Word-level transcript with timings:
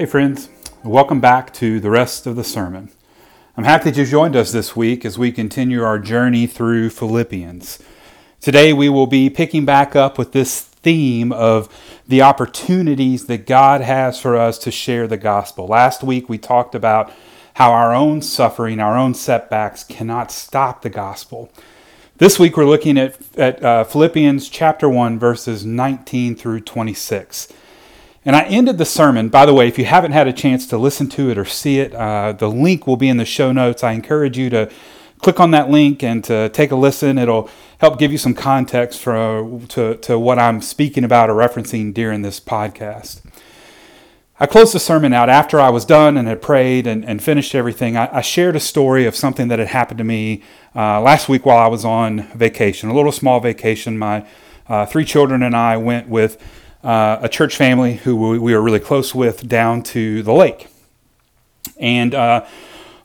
Hey, 0.00 0.06
friends, 0.06 0.48
welcome 0.82 1.20
back 1.20 1.52
to 1.52 1.78
the 1.78 1.90
rest 1.90 2.26
of 2.26 2.34
the 2.34 2.42
sermon. 2.42 2.90
I'm 3.54 3.64
happy 3.64 3.90
that 3.90 3.98
you 3.98 4.06
joined 4.06 4.34
us 4.34 4.50
this 4.50 4.74
week 4.74 5.04
as 5.04 5.18
we 5.18 5.30
continue 5.30 5.82
our 5.82 5.98
journey 5.98 6.46
through 6.46 6.88
Philippians. 6.88 7.78
Today, 8.40 8.72
we 8.72 8.88
will 8.88 9.06
be 9.06 9.28
picking 9.28 9.66
back 9.66 9.94
up 9.94 10.16
with 10.16 10.32
this 10.32 10.62
theme 10.62 11.32
of 11.32 11.68
the 12.08 12.22
opportunities 12.22 13.26
that 13.26 13.46
God 13.46 13.82
has 13.82 14.18
for 14.18 14.38
us 14.38 14.56
to 14.60 14.70
share 14.70 15.06
the 15.06 15.18
gospel. 15.18 15.66
Last 15.66 16.02
week, 16.02 16.30
we 16.30 16.38
talked 16.38 16.74
about 16.74 17.12
how 17.56 17.70
our 17.70 17.94
own 17.94 18.22
suffering, 18.22 18.80
our 18.80 18.96
own 18.96 19.12
setbacks 19.12 19.84
cannot 19.84 20.32
stop 20.32 20.80
the 20.80 20.88
gospel. 20.88 21.52
This 22.16 22.38
week, 22.38 22.56
we're 22.56 22.64
looking 22.64 22.96
at, 22.96 23.18
at 23.36 23.62
uh, 23.62 23.84
Philippians 23.84 24.48
chapter 24.48 24.88
1, 24.88 25.18
verses 25.18 25.66
19 25.66 26.36
through 26.36 26.60
26. 26.60 27.52
And 28.24 28.36
I 28.36 28.42
ended 28.44 28.76
the 28.76 28.84
sermon, 28.84 29.30
by 29.30 29.46
the 29.46 29.54
way, 29.54 29.66
if 29.66 29.78
you 29.78 29.86
haven't 29.86 30.12
had 30.12 30.28
a 30.28 30.32
chance 30.32 30.66
to 30.66 30.76
listen 30.76 31.08
to 31.10 31.30
it 31.30 31.38
or 31.38 31.46
see 31.46 31.80
it, 31.80 31.94
uh, 31.94 32.32
the 32.32 32.48
link 32.48 32.86
will 32.86 32.98
be 32.98 33.08
in 33.08 33.16
the 33.16 33.24
show 33.24 33.50
notes. 33.50 33.82
I 33.82 33.92
encourage 33.92 34.36
you 34.36 34.50
to 34.50 34.70
click 35.22 35.40
on 35.40 35.52
that 35.52 35.70
link 35.70 36.02
and 36.02 36.22
to 36.24 36.50
take 36.50 36.70
a 36.70 36.76
listen. 36.76 37.16
It'll 37.16 37.48
help 37.78 37.98
give 37.98 38.12
you 38.12 38.18
some 38.18 38.34
context 38.34 39.00
for, 39.00 39.60
to, 39.68 39.96
to 39.96 40.18
what 40.18 40.38
I'm 40.38 40.60
speaking 40.60 41.02
about 41.02 41.30
or 41.30 41.34
referencing 41.34 41.94
during 41.94 42.20
this 42.20 42.40
podcast. 42.40 43.22
I 44.38 44.46
closed 44.46 44.74
the 44.74 44.80
sermon 44.80 45.12
out 45.12 45.28
after 45.28 45.60
I 45.60 45.68
was 45.70 45.84
done 45.84 46.16
and 46.16 46.28
had 46.28 46.40
prayed 46.40 46.86
and, 46.86 47.04
and 47.04 47.22
finished 47.22 47.54
everything. 47.54 47.96
I, 47.96 48.16
I, 48.16 48.20
shared 48.22 48.56
a 48.56 48.60
story 48.60 49.04
of 49.04 49.14
something 49.14 49.48
that 49.48 49.58
had 49.58 49.68
happened 49.68 49.98
to 49.98 50.04
me 50.04 50.42
uh, 50.74 51.00
last 51.02 51.28
week 51.28 51.44
while 51.44 51.58
I 51.58 51.66
was 51.66 51.84
on 51.84 52.22
vacation, 52.34 52.88
a 52.88 52.94
little 52.94 53.12
small 53.12 53.40
vacation. 53.40 53.98
My 53.98 54.26
uh, 54.66 54.86
three 54.86 55.04
children 55.04 55.42
and 55.42 55.54
I 55.54 55.76
went 55.76 56.08
with 56.08 56.42
uh, 56.82 57.18
a 57.20 57.28
church 57.28 57.56
family 57.56 57.94
who 57.94 58.16
we, 58.16 58.38
we, 58.38 58.54
were 58.54 58.62
really 58.62 58.80
close 58.80 59.14
with 59.14 59.46
down 59.46 59.82
to 59.82 60.22
the 60.22 60.32
lake. 60.32 60.68
And 61.78 62.14
uh, 62.14 62.46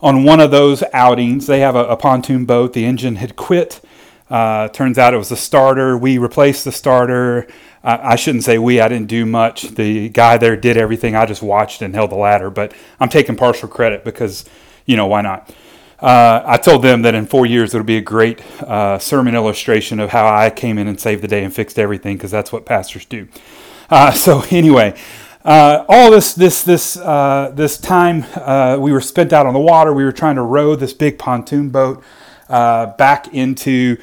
on 0.01 0.23
one 0.23 0.39
of 0.39 0.51
those 0.51 0.83
outings, 0.93 1.47
they 1.47 1.59
have 1.59 1.75
a, 1.75 1.85
a 1.85 1.97
pontoon 1.97 2.45
boat. 2.45 2.73
The 2.73 2.85
engine 2.85 3.17
had 3.17 3.35
quit. 3.35 3.81
Uh, 4.29 4.69
turns 4.69 4.97
out 4.97 5.13
it 5.13 5.17
was 5.17 5.29
the 5.29 5.37
starter. 5.37 5.97
We 5.97 6.17
replaced 6.17 6.65
the 6.65 6.71
starter. 6.71 7.47
I 7.87 8.15
shouldn't 8.15 8.43
say 8.43 8.57
we, 8.57 8.81
I 8.81 8.87
didn't 8.87 9.09
do 9.09 9.27
much. 9.27 9.61
The 9.61 10.09
guy 10.09 10.37
there 10.37 10.57
did 10.57 10.75
everything. 10.75 11.15
I 11.15 11.27
just 11.27 11.43
watched 11.43 11.83
and 11.83 11.93
held 11.93 12.09
the 12.09 12.15
ladder, 12.15 12.49
but 12.49 12.73
I'm 12.99 13.09
taking 13.09 13.35
partial 13.35 13.69
credit 13.69 14.03
because, 14.03 14.43
you 14.87 14.97
know, 14.97 15.05
why 15.05 15.21
not? 15.21 15.53
Uh, 15.99 16.41
I 16.43 16.57
told 16.57 16.81
them 16.81 17.03
that 17.03 17.13
in 17.13 17.27
four 17.27 17.45
years 17.45 17.75
it'll 17.75 17.85
be 17.85 17.97
a 17.97 18.01
great 18.01 18.41
uh, 18.63 18.97
sermon 18.97 19.35
illustration 19.35 19.99
of 19.99 20.09
how 20.09 20.27
I 20.27 20.49
came 20.49 20.79
in 20.79 20.87
and 20.87 20.99
saved 20.99 21.21
the 21.21 21.27
day 21.27 21.43
and 21.43 21.53
fixed 21.53 21.77
everything 21.77 22.17
because 22.17 22.31
that's 22.31 22.51
what 22.51 22.65
pastors 22.65 23.05
do. 23.05 23.27
Uh, 23.89 24.11
so 24.11 24.44
anyway, 24.50 24.97
uh, 25.44 25.86
all 25.88 26.09
this 26.09 26.33
this 26.33 26.64
this 26.64 26.97
uh, 26.97 27.52
this 27.53 27.78
time 27.78 28.25
uh, 28.36 28.77
we 28.80 28.92
were 28.92 29.02
spent 29.02 29.31
out 29.31 29.45
on 29.45 29.53
the 29.53 29.59
water. 29.59 29.94
We 29.94 30.03
were 30.03 30.11
trying 30.11 30.36
to 30.36 30.42
row 30.42 30.75
this 30.75 30.94
big 30.94 31.19
pontoon 31.19 31.69
boat 31.69 32.03
uh, 32.50 32.88
back 32.88 33.33
into 33.33 33.97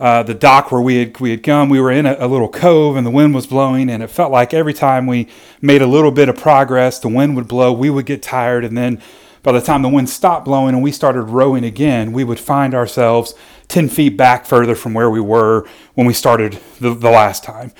uh, 0.00 0.22
the 0.22 0.34
dock 0.34 0.72
where 0.72 0.80
we 0.80 0.96
had 0.96 1.20
we 1.20 1.30
had 1.30 1.42
come. 1.42 1.68
We 1.68 1.80
were 1.80 1.90
in 1.90 2.06
a, 2.06 2.16
a, 2.18 2.26
little 2.26 2.48
cove, 2.48 2.96
and 2.96 3.06
the 3.06 3.10
wind 3.10 3.34
was 3.34 3.46
blowing, 3.46 3.90
and 3.90 4.02
it 4.02 4.08
felt 4.08 4.32
like 4.32 4.54
every 4.54 4.74
time 4.74 5.06
we 5.06 5.28
made 5.60 5.82
a 5.82 5.86
little 5.86 6.10
bit 6.10 6.30
of 6.30 6.36
progress, 6.36 6.98
the 6.98 7.08
wind 7.08 7.36
would 7.36 7.48
blow. 7.48 7.72
We 7.72 7.90
would 7.90 8.06
get 8.06 8.22
tired, 8.22 8.64
and 8.64 8.76
then 8.76 9.02
by 9.42 9.52
the 9.52 9.60
time 9.60 9.82
the 9.82 9.88
wind 9.88 10.08
stopped 10.08 10.46
blowing 10.46 10.74
and 10.74 10.82
we 10.82 10.90
started 10.92 11.22
rowing 11.22 11.62
again, 11.62 12.12
we 12.12 12.24
would 12.24 12.40
find 12.40 12.74
ourselves 12.74 13.34
ten 13.68 13.88
feet 13.88 14.16
back 14.16 14.46
further 14.46 14.74
from 14.74 14.94
where 14.94 15.10
we 15.10 15.20
were 15.20 15.66
when 15.94 16.06
we 16.06 16.14
started 16.14 16.58
the, 16.80 16.94
the 16.94 17.10
last 17.10 17.44
time. 17.44 17.72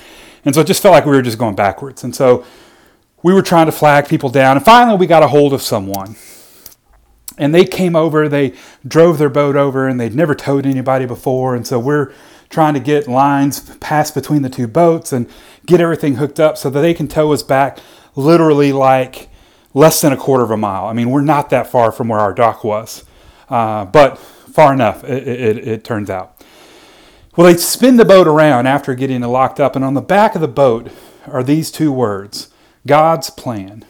And 0.46 0.54
so 0.54 0.62
it 0.62 0.66
just 0.66 0.80
felt 0.80 0.92
like 0.92 1.04
we 1.04 1.10
were 1.10 1.22
just 1.22 1.38
going 1.38 1.56
backwards. 1.56 2.04
And 2.04 2.14
so 2.14 2.46
we 3.22 3.34
were 3.34 3.42
trying 3.42 3.66
to 3.66 3.72
flag 3.72 4.08
people 4.08 4.30
down. 4.30 4.56
And 4.56 4.64
finally, 4.64 4.96
we 4.96 5.06
got 5.06 5.24
a 5.24 5.28
hold 5.28 5.52
of 5.52 5.60
someone. 5.60 6.16
And 7.36 7.54
they 7.54 7.64
came 7.64 7.96
over, 7.96 8.28
they 8.28 8.54
drove 8.86 9.18
their 9.18 9.28
boat 9.28 9.56
over, 9.56 9.86
and 9.88 10.00
they'd 10.00 10.14
never 10.14 10.34
towed 10.34 10.64
anybody 10.64 11.04
before. 11.04 11.54
And 11.54 11.66
so 11.66 11.78
we're 11.78 12.12
trying 12.48 12.74
to 12.74 12.80
get 12.80 13.08
lines 13.08 13.76
passed 13.78 14.14
between 14.14 14.42
the 14.42 14.48
two 14.48 14.68
boats 14.68 15.12
and 15.12 15.28
get 15.66 15.80
everything 15.80 16.14
hooked 16.14 16.38
up 16.38 16.56
so 16.56 16.70
that 16.70 16.80
they 16.80 16.94
can 16.94 17.08
tow 17.08 17.32
us 17.32 17.42
back 17.42 17.78
literally 18.14 18.72
like 18.72 19.28
less 19.74 20.00
than 20.00 20.12
a 20.12 20.16
quarter 20.16 20.44
of 20.44 20.52
a 20.52 20.56
mile. 20.56 20.86
I 20.86 20.92
mean, 20.92 21.10
we're 21.10 21.22
not 21.22 21.50
that 21.50 21.66
far 21.66 21.90
from 21.90 22.08
where 22.08 22.20
our 22.20 22.32
dock 22.32 22.62
was, 22.62 23.04
uh, 23.50 23.84
but 23.84 24.16
far 24.16 24.72
enough, 24.72 25.04
it, 25.04 25.26
it, 25.26 25.68
it 25.68 25.84
turns 25.84 26.08
out. 26.08 26.35
Well, 27.36 27.52
they 27.52 27.58
spin 27.58 27.98
the 27.98 28.06
boat 28.06 28.26
around 28.26 28.66
after 28.66 28.94
getting 28.94 29.22
it 29.22 29.26
locked 29.26 29.60
up, 29.60 29.76
and 29.76 29.84
on 29.84 29.92
the 29.92 30.00
back 30.00 30.34
of 30.34 30.40
the 30.40 30.48
boat 30.48 30.90
are 31.26 31.42
these 31.42 31.70
two 31.70 31.92
words 31.92 32.48
God's 32.86 33.28
plan. 33.28 33.84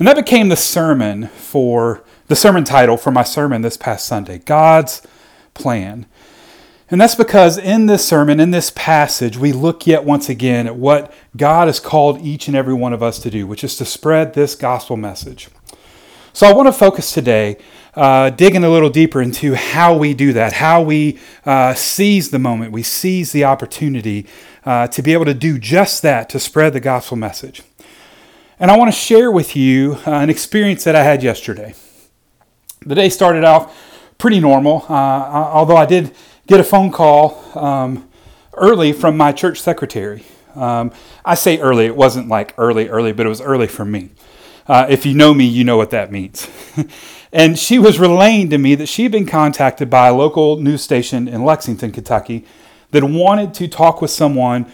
And 0.00 0.08
that 0.08 0.16
became 0.16 0.48
the 0.48 0.56
sermon 0.56 1.28
for 1.28 2.02
the 2.26 2.34
sermon 2.34 2.64
title 2.64 2.96
for 2.96 3.12
my 3.12 3.22
sermon 3.22 3.62
this 3.62 3.76
past 3.76 4.06
Sunday 4.06 4.38
God's 4.38 5.00
plan. 5.54 6.06
And 6.90 7.00
that's 7.00 7.14
because 7.14 7.56
in 7.56 7.86
this 7.86 8.06
sermon, 8.06 8.40
in 8.40 8.50
this 8.50 8.72
passage, 8.74 9.36
we 9.36 9.52
look 9.52 9.86
yet 9.86 10.04
once 10.04 10.28
again 10.28 10.66
at 10.66 10.76
what 10.76 11.12
God 11.36 11.68
has 11.68 11.78
called 11.78 12.20
each 12.20 12.48
and 12.48 12.56
every 12.56 12.74
one 12.74 12.92
of 12.92 13.02
us 13.02 13.20
to 13.20 13.30
do, 13.30 13.46
which 13.46 13.62
is 13.62 13.76
to 13.76 13.84
spread 13.84 14.34
this 14.34 14.56
gospel 14.56 14.96
message. 14.96 15.48
So 16.32 16.46
I 16.48 16.52
want 16.52 16.66
to 16.66 16.72
focus 16.72 17.12
today 17.12 17.58
uh, 17.96 18.30
digging 18.30 18.62
a 18.62 18.68
little 18.68 18.90
deeper 18.90 19.22
into 19.22 19.54
how 19.54 19.96
we 19.96 20.12
do 20.14 20.32
that, 20.34 20.52
how 20.52 20.82
we 20.82 21.18
uh, 21.46 21.74
seize 21.74 22.30
the 22.30 22.38
moment, 22.38 22.70
we 22.70 22.82
seize 22.82 23.32
the 23.32 23.44
opportunity 23.44 24.26
uh, 24.64 24.86
to 24.88 25.02
be 25.02 25.12
able 25.12 25.24
to 25.24 25.34
do 25.34 25.58
just 25.58 26.02
that, 26.02 26.28
to 26.28 26.38
spread 26.38 26.74
the 26.74 26.80
gospel 26.80 27.16
message. 27.16 27.62
And 28.60 28.70
I 28.70 28.76
want 28.76 28.92
to 28.92 28.98
share 28.98 29.30
with 29.30 29.56
you 29.56 29.98
uh, 30.06 30.12
an 30.12 30.30
experience 30.30 30.84
that 30.84 30.94
I 30.94 31.02
had 31.02 31.22
yesterday. 31.22 31.74
The 32.84 32.94
day 32.94 33.08
started 33.08 33.44
off 33.44 33.74
pretty 34.18 34.40
normal, 34.40 34.84
uh, 34.88 34.92
although 34.92 35.76
I 35.76 35.86
did 35.86 36.14
get 36.46 36.60
a 36.60 36.64
phone 36.64 36.90
call 36.90 37.42
um, 37.58 38.08
early 38.54 38.92
from 38.92 39.16
my 39.16 39.32
church 39.32 39.60
secretary. 39.60 40.24
Um, 40.54 40.92
I 41.24 41.34
say 41.34 41.58
early, 41.58 41.86
it 41.86 41.96
wasn't 41.96 42.28
like 42.28 42.54
early, 42.56 42.88
early, 42.88 43.12
but 43.12 43.26
it 43.26 43.28
was 43.28 43.40
early 43.40 43.66
for 43.66 43.84
me. 43.84 44.10
Uh, 44.66 44.86
if 44.88 45.06
you 45.06 45.14
know 45.14 45.32
me, 45.32 45.44
you 45.44 45.64
know 45.64 45.76
what 45.76 45.90
that 45.90 46.10
means. 46.10 46.48
and 47.36 47.58
she 47.58 47.78
was 47.78 47.98
relaying 47.98 48.48
to 48.48 48.56
me 48.56 48.74
that 48.76 48.86
she 48.86 49.02
had 49.02 49.12
been 49.12 49.26
contacted 49.26 49.90
by 49.90 50.08
a 50.08 50.14
local 50.14 50.56
news 50.56 50.80
station 50.80 51.28
in 51.28 51.44
Lexington, 51.44 51.92
Kentucky, 51.92 52.46
that 52.92 53.04
wanted 53.04 53.52
to 53.52 53.68
talk 53.68 54.00
with 54.00 54.10
someone 54.10 54.64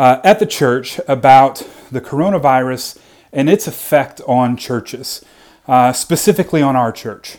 uh, 0.00 0.20
at 0.24 0.40
the 0.40 0.46
church 0.46 0.98
about 1.06 1.64
the 1.92 2.00
coronavirus 2.00 2.98
and 3.32 3.48
its 3.48 3.68
effect 3.68 4.20
on 4.26 4.56
churches, 4.56 5.24
uh, 5.68 5.92
specifically 5.92 6.60
on 6.60 6.74
our 6.74 6.90
church. 6.90 7.36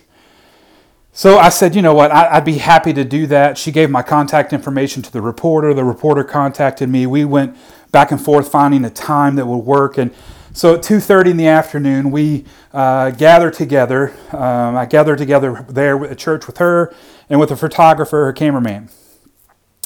So 1.11 1.37
I 1.37 1.49
said, 1.49 1.75
you 1.75 1.81
know 1.81 1.93
what, 1.93 2.11
I, 2.11 2.37
would 2.37 2.45
be 2.45 2.59
happy 2.59 2.93
to 2.93 3.03
do 3.03 3.27
that. 3.27 3.57
She 3.57 3.73
gave 3.73 3.89
my 3.89 4.01
contact 4.01 4.53
information 4.53 5.03
to 5.03 5.11
the 5.11 5.21
reporter. 5.21 5.73
The 5.73 5.83
reporter 5.83 6.23
contacted 6.23 6.87
me. 6.87 7.05
We 7.05 7.25
went 7.25 7.57
back 7.91 8.11
and 8.11 8.21
forth 8.21 8.49
finding 8.49 8.85
a 8.85 8.89
time 8.89 9.35
that 9.35 9.45
would 9.45 9.57
work. 9.57 9.97
And 9.97 10.13
so 10.53 10.75
at 10.75 10.81
2.30 10.81 11.31
in 11.31 11.37
the 11.37 11.47
afternoon, 11.47 12.11
we 12.11 12.45
uh, 12.73 13.11
gather 13.11 13.51
together. 13.51 14.13
Um, 14.31 14.75
I 14.75 14.85
gather 14.85 15.15
together 15.15 15.65
there 15.69 16.03
at 16.05 16.17
church 16.17 16.47
with 16.47 16.57
her 16.57 16.93
and 17.29 17.39
with 17.39 17.51
a 17.51 17.55
photographer, 17.55 18.25
her 18.25 18.33
cameraman. 18.33 18.89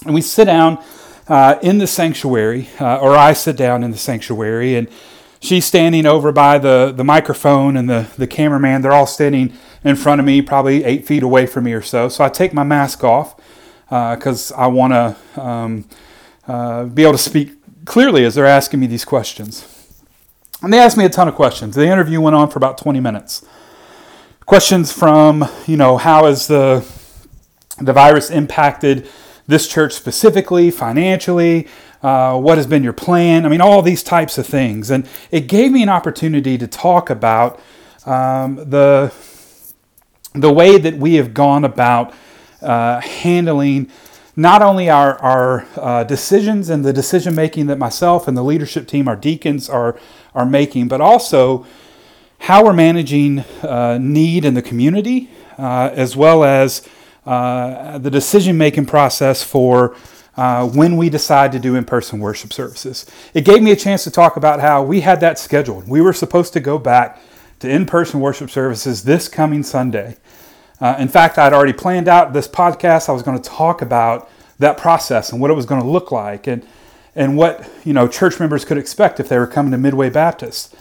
And 0.06 0.14
we 0.14 0.22
sit 0.22 0.46
down 0.46 0.84
uh, 1.28 1.60
in 1.62 1.78
the 1.78 1.88
sanctuary, 1.88 2.70
uh, 2.80 2.98
or 2.98 3.16
I 3.16 3.34
sit 3.34 3.56
down 3.56 3.84
in 3.84 3.92
the 3.92 3.98
sanctuary, 3.98 4.76
and 4.76 4.88
she's 5.40 5.66
standing 5.66 6.06
over 6.06 6.32
by 6.32 6.58
the, 6.58 6.94
the 6.96 7.04
microphone 7.04 7.78
and 7.78 7.90
the, 7.90 8.10
the 8.18 8.28
cameraman. 8.28 8.82
They're 8.82 8.94
all 8.94 9.08
standing 9.08 9.54
in 9.84 9.96
front 9.96 10.20
of 10.20 10.26
me, 10.26 10.42
probably 10.42 10.84
eight 10.84 11.06
feet 11.06 11.24
away 11.24 11.46
from 11.46 11.66
me 11.66 11.74
or 11.74 11.82
so. 11.82 12.10
So 12.10 12.24
I 12.24 12.30
take 12.30 12.54
my 12.54 12.64
mask 12.64 13.04
off 13.04 13.36
because 13.86 14.52
uh, 14.52 14.56
I 14.56 14.68
want 14.68 14.94
to 14.94 15.42
um, 15.42 15.86
uh, 16.48 16.86
be 16.86 17.04
able 17.04 17.14
to 17.14 17.18
speak 17.18 17.52
clearly 17.86 18.26
as 18.26 18.36
they're 18.36 18.46
asking 18.46 18.80
me 18.80 18.88
these 18.88 19.06
questions. 19.06 19.73
And 20.64 20.72
they 20.72 20.80
asked 20.80 20.96
me 20.96 21.04
a 21.04 21.10
ton 21.10 21.28
of 21.28 21.36
questions. 21.36 21.76
The 21.76 21.86
interview 21.86 22.22
went 22.22 22.38
on 22.38 22.50
for 22.50 22.58
about 22.58 22.78
20 22.78 23.02
minutes. 23.02 23.46
Questions 24.46 24.94
from, 24.94 25.46
you 25.68 25.76
know, 25.76 25.98
how 25.98 26.26
has 26.26 26.48
the, 26.48 26.86
the 27.80 27.92
virus 27.92 28.32
impacted 28.32 29.10
this 29.46 29.68
church 29.68 29.92
specifically, 29.92 30.72
financially? 30.72 31.68
Uh, 32.02 32.40
what 32.40 32.58
has 32.58 32.66
been 32.66 32.82
your 32.82 32.94
plan? 32.94 33.46
I 33.46 33.50
mean, 33.50 33.60
all 33.60 33.82
these 33.82 34.04
types 34.04 34.38
of 34.38 34.48
things. 34.48 34.90
And 34.90 35.06
it 35.32 35.48
gave 35.50 35.70
me 35.70 35.84
an 35.84 35.90
opportunity 35.90 36.58
to 36.58 36.66
talk 36.66 37.10
about 37.10 37.60
um, 38.06 38.56
the, 38.56 39.14
the 40.34 40.52
way 40.52 40.78
that 40.78 40.96
we 40.96 41.16
have 41.16 41.34
gone 41.34 41.66
about 41.66 42.14
uh, 42.62 43.02
handling 43.02 43.92
not 44.36 44.62
only 44.62 44.90
our, 44.90 45.18
our 45.20 45.68
uh, 45.76 46.04
decisions 46.04 46.70
and 46.70 46.84
the 46.84 46.94
decision 46.94 47.36
making 47.36 47.68
that 47.68 47.78
myself 47.78 48.28
and 48.28 48.36
the 48.36 48.44
leadership 48.44 48.88
team, 48.88 49.08
our 49.08 49.16
deacons, 49.16 49.70
are, 49.70 50.00
are 50.36 50.46
making, 50.46 50.88
but 50.88 51.02
also 51.02 51.66
how 52.40 52.64
we're 52.64 52.74
managing 52.74 53.40
uh, 53.62 53.98
need 54.02 54.46
in 54.46 54.54
the 54.54 54.62
community, 54.62 55.30
uh, 55.58 55.90
as 55.94 56.16
well 56.16 56.44
as 56.44 56.88
uh, 57.26 57.98
the 58.00 58.12
decision 58.12 58.58
making 58.58 58.86
process 58.86 59.44
for 59.44 59.96
uh, 60.36 60.68
when 60.68 60.98
we 60.98 61.10
decide 61.10 61.52
to 61.52 61.60
do 61.60 61.76
in 61.76 61.86
person 61.86 62.20
worship 62.20 62.52
services. 62.52 63.06
It 63.34 63.46
gave 63.46 63.62
me 63.62 63.72
a 63.72 63.76
chance 63.76 64.04
to 64.04 64.12
talk 64.12 64.36
about 64.36 64.60
how 64.60 64.84
we 64.84 65.02
had 65.02 65.20
that 65.22 65.40
scheduled. 65.40 65.88
We 65.88 66.02
were 66.02 66.14
supposed 66.14 66.54
to 66.54 66.60
go 66.60 66.78
back 66.78 67.22
to 67.60 67.70
in 67.70 67.86
person 67.86 68.20
worship 68.20 68.50
services 68.50 69.04
this 69.04 69.30
coming 69.30 69.64
Sunday. 69.64 70.18
Uh, 70.82 70.96
in 71.00 71.08
fact, 71.08 71.38
I'd 71.38 71.54
already 71.54 71.72
planned 71.72 72.08
out 72.08 72.34
this 72.34 72.48
podcast. 72.48 73.08
I 73.08 73.14
was 73.14 73.22
going 73.22 73.42
to 73.42 73.50
talk 73.50 73.82
about 73.82 74.30
that 74.60 74.78
process 74.78 75.32
and 75.32 75.40
what 75.40 75.50
it 75.50 75.54
was 75.54 75.66
going 75.66 75.82
to 75.82 75.88
look 75.88 76.12
like 76.12 76.48
and, 76.48 76.66
and 77.16 77.38
what 77.38 77.70
you 77.84 77.94
know 77.94 78.08
church 78.08 78.40
members 78.40 78.66
could 78.66 78.78
expect 78.78 79.20
if 79.20 79.30
they 79.30 79.38
were 79.38 79.48
coming 79.48 79.72
to 79.72 79.78
Midway 79.78 80.10
Baptist. 80.10 80.76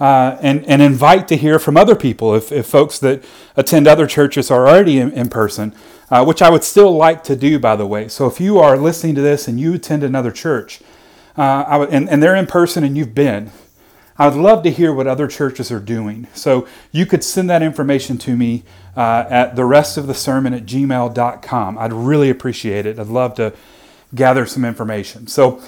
Uh, 0.00 0.38
and, 0.40 0.64
and 0.66 0.80
invite 0.80 1.26
to 1.26 1.36
hear 1.36 1.58
from 1.58 1.76
other 1.76 1.96
people 1.96 2.32
if, 2.32 2.52
if 2.52 2.68
folks 2.68 3.00
that 3.00 3.20
attend 3.56 3.88
other 3.88 4.06
churches 4.06 4.48
are 4.48 4.68
already 4.68 5.00
in, 5.00 5.10
in 5.10 5.28
person, 5.28 5.74
uh, 6.08 6.24
which 6.24 6.40
I 6.40 6.50
would 6.50 6.62
still 6.62 6.96
like 6.96 7.24
to 7.24 7.34
do, 7.34 7.58
by 7.58 7.74
the 7.74 7.84
way. 7.84 8.06
So 8.06 8.28
if 8.28 8.40
you 8.40 8.60
are 8.60 8.76
listening 8.76 9.16
to 9.16 9.20
this 9.20 9.48
and 9.48 9.58
you 9.58 9.74
attend 9.74 10.04
another 10.04 10.30
church, 10.30 10.80
uh, 11.36 11.86
and, 11.90 12.08
and 12.08 12.22
they're 12.22 12.36
in 12.36 12.46
person 12.46 12.84
and 12.84 12.96
you've 12.96 13.12
been, 13.12 13.50
I 14.18 14.26
would 14.26 14.36
love 14.36 14.64
to 14.64 14.70
hear 14.70 14.92
what 14.92 15.06
other 15.06 15.28
churches 15.28 15.70
are 15.70 15.78
doing. 15.78 16.26
So 16.34 16.66
you 16.90 17.06
could 17.06 17.22
send 17.22 17.48
that 17.50 17.62
information 17.62 18.18
to 18.18 18.36
me 18.36 18.64
uh, 18.96 19.24
at 19.30 19.54
the 19.54 19.64
rest 19.64 19.96
of 19.96 20.08
the 20.08 20.14
sermon 20.14 20.52
at 20.52 20.66
gmail.com. 20.66 21.78
I'd 21.78 21.92
really 21.92 22.28
appreciate 22.28 22.84
it. 22.84 22.98
I'd 22.98 23.06
love 23.06 23.34
to 23.34 23.52
gather 24.14 24.44
some 24.44 24.64
information. 24.64 25.28
So 25.28 25.62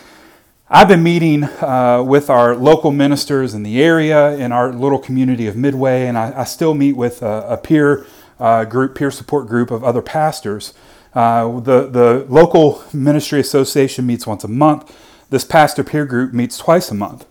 I've 0.73 0.87
been 0.87 1.03
meeting 1.03 1.43
uh, 1.43 2.01
with 2.07 2.31
our 2.31 2.55
local 2.55 2.93
ministers 2.93 3.55
in 3.55 3.65
the 3.65 3.83
area 3.83 4.37
in 4.37 4.53
our 4.53 4.73
little 4.73 5.01
community 5.01 5.49
of 5.49 5.57
Midway, 5.57 6.07
and 6.07 6.17
I, 6.17 6.33
I 6.43 6.45
still 6.45 6.75
meet 6.75 6.93
with 6.93 7.23
a, 7.23 7.45
a 7.49 7.57
peer 7.57 8.07
uh, 8.39 8.65
group, 8.67 8.95
peer 8.95 9.11
support 9.11 9.49
group 9.49 9.73
of 9.73 9.83
other 9.83 10.01
pastors. 10.01 10.73
Uh, 11.13 11.59
the, 11.59 11.89
the 11.89 12.25
local 12.29 12.85
ministry 12.93 13.41
association 13.41 14.07
meets 14.07 14.29
once 14.29 14.45
a 14.45 14.49
month. 14.49 14.97
This 15.29 15.45
pastor 15.45 15.83
peer 15.83 16.07
group 16.07 16.33
meets 16.33 16.57
twice 16.57 16.89
a 16.93 16.95
month. 16.95 17.27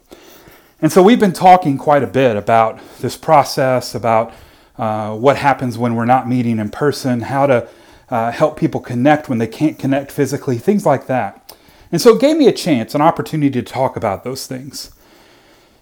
And 0.81 0.91
so 0.91 1.01
we've 1.01 1.17
been 1.19 1.31
talking 1.31 1.77
quite 1.77 2.03
a 2.03 2.07
bit 2.07 2.35
about 2.35 2.81
this 2.99 3.15
process, 3.15 3.95
about 3.95 4.33
uh, 4.77 5.15
what 5.15 5.37
happens 5.37 5.77
when 5.77 5.95
we're 5.95 6.03
not 6.03 6.27
meeting 6.27 6.59
in 6.59 6.71
person, 6.71 7.21
how 7.21 7.47
to 7.47 7.69
uh, 8.09 8.31
help 8.31 8.59
people 8.59 8.81
connect 8.81 9.29
when 9.29 9.37
they 9.37 9.47
can't 9.47 9.79
connect 9.79 10.11
physically, 10.11 10.57
things 10.57 10.85
like 10.85 11.07
that. 11.07 11.48
And 11.91 11.99
so 11.99 12.15
it 12.15 12.21
gave 12.21 12.37
me 12.37 12.47
a 12.47 12.53
chance, 12.53 12.93
an 12.93 13.01
opportunity 13.01 13.49
to 13.49 13.61
talk 13.61 13.95
about 13.95 14.23
those 14.23 14.45
things. 14.45 14.91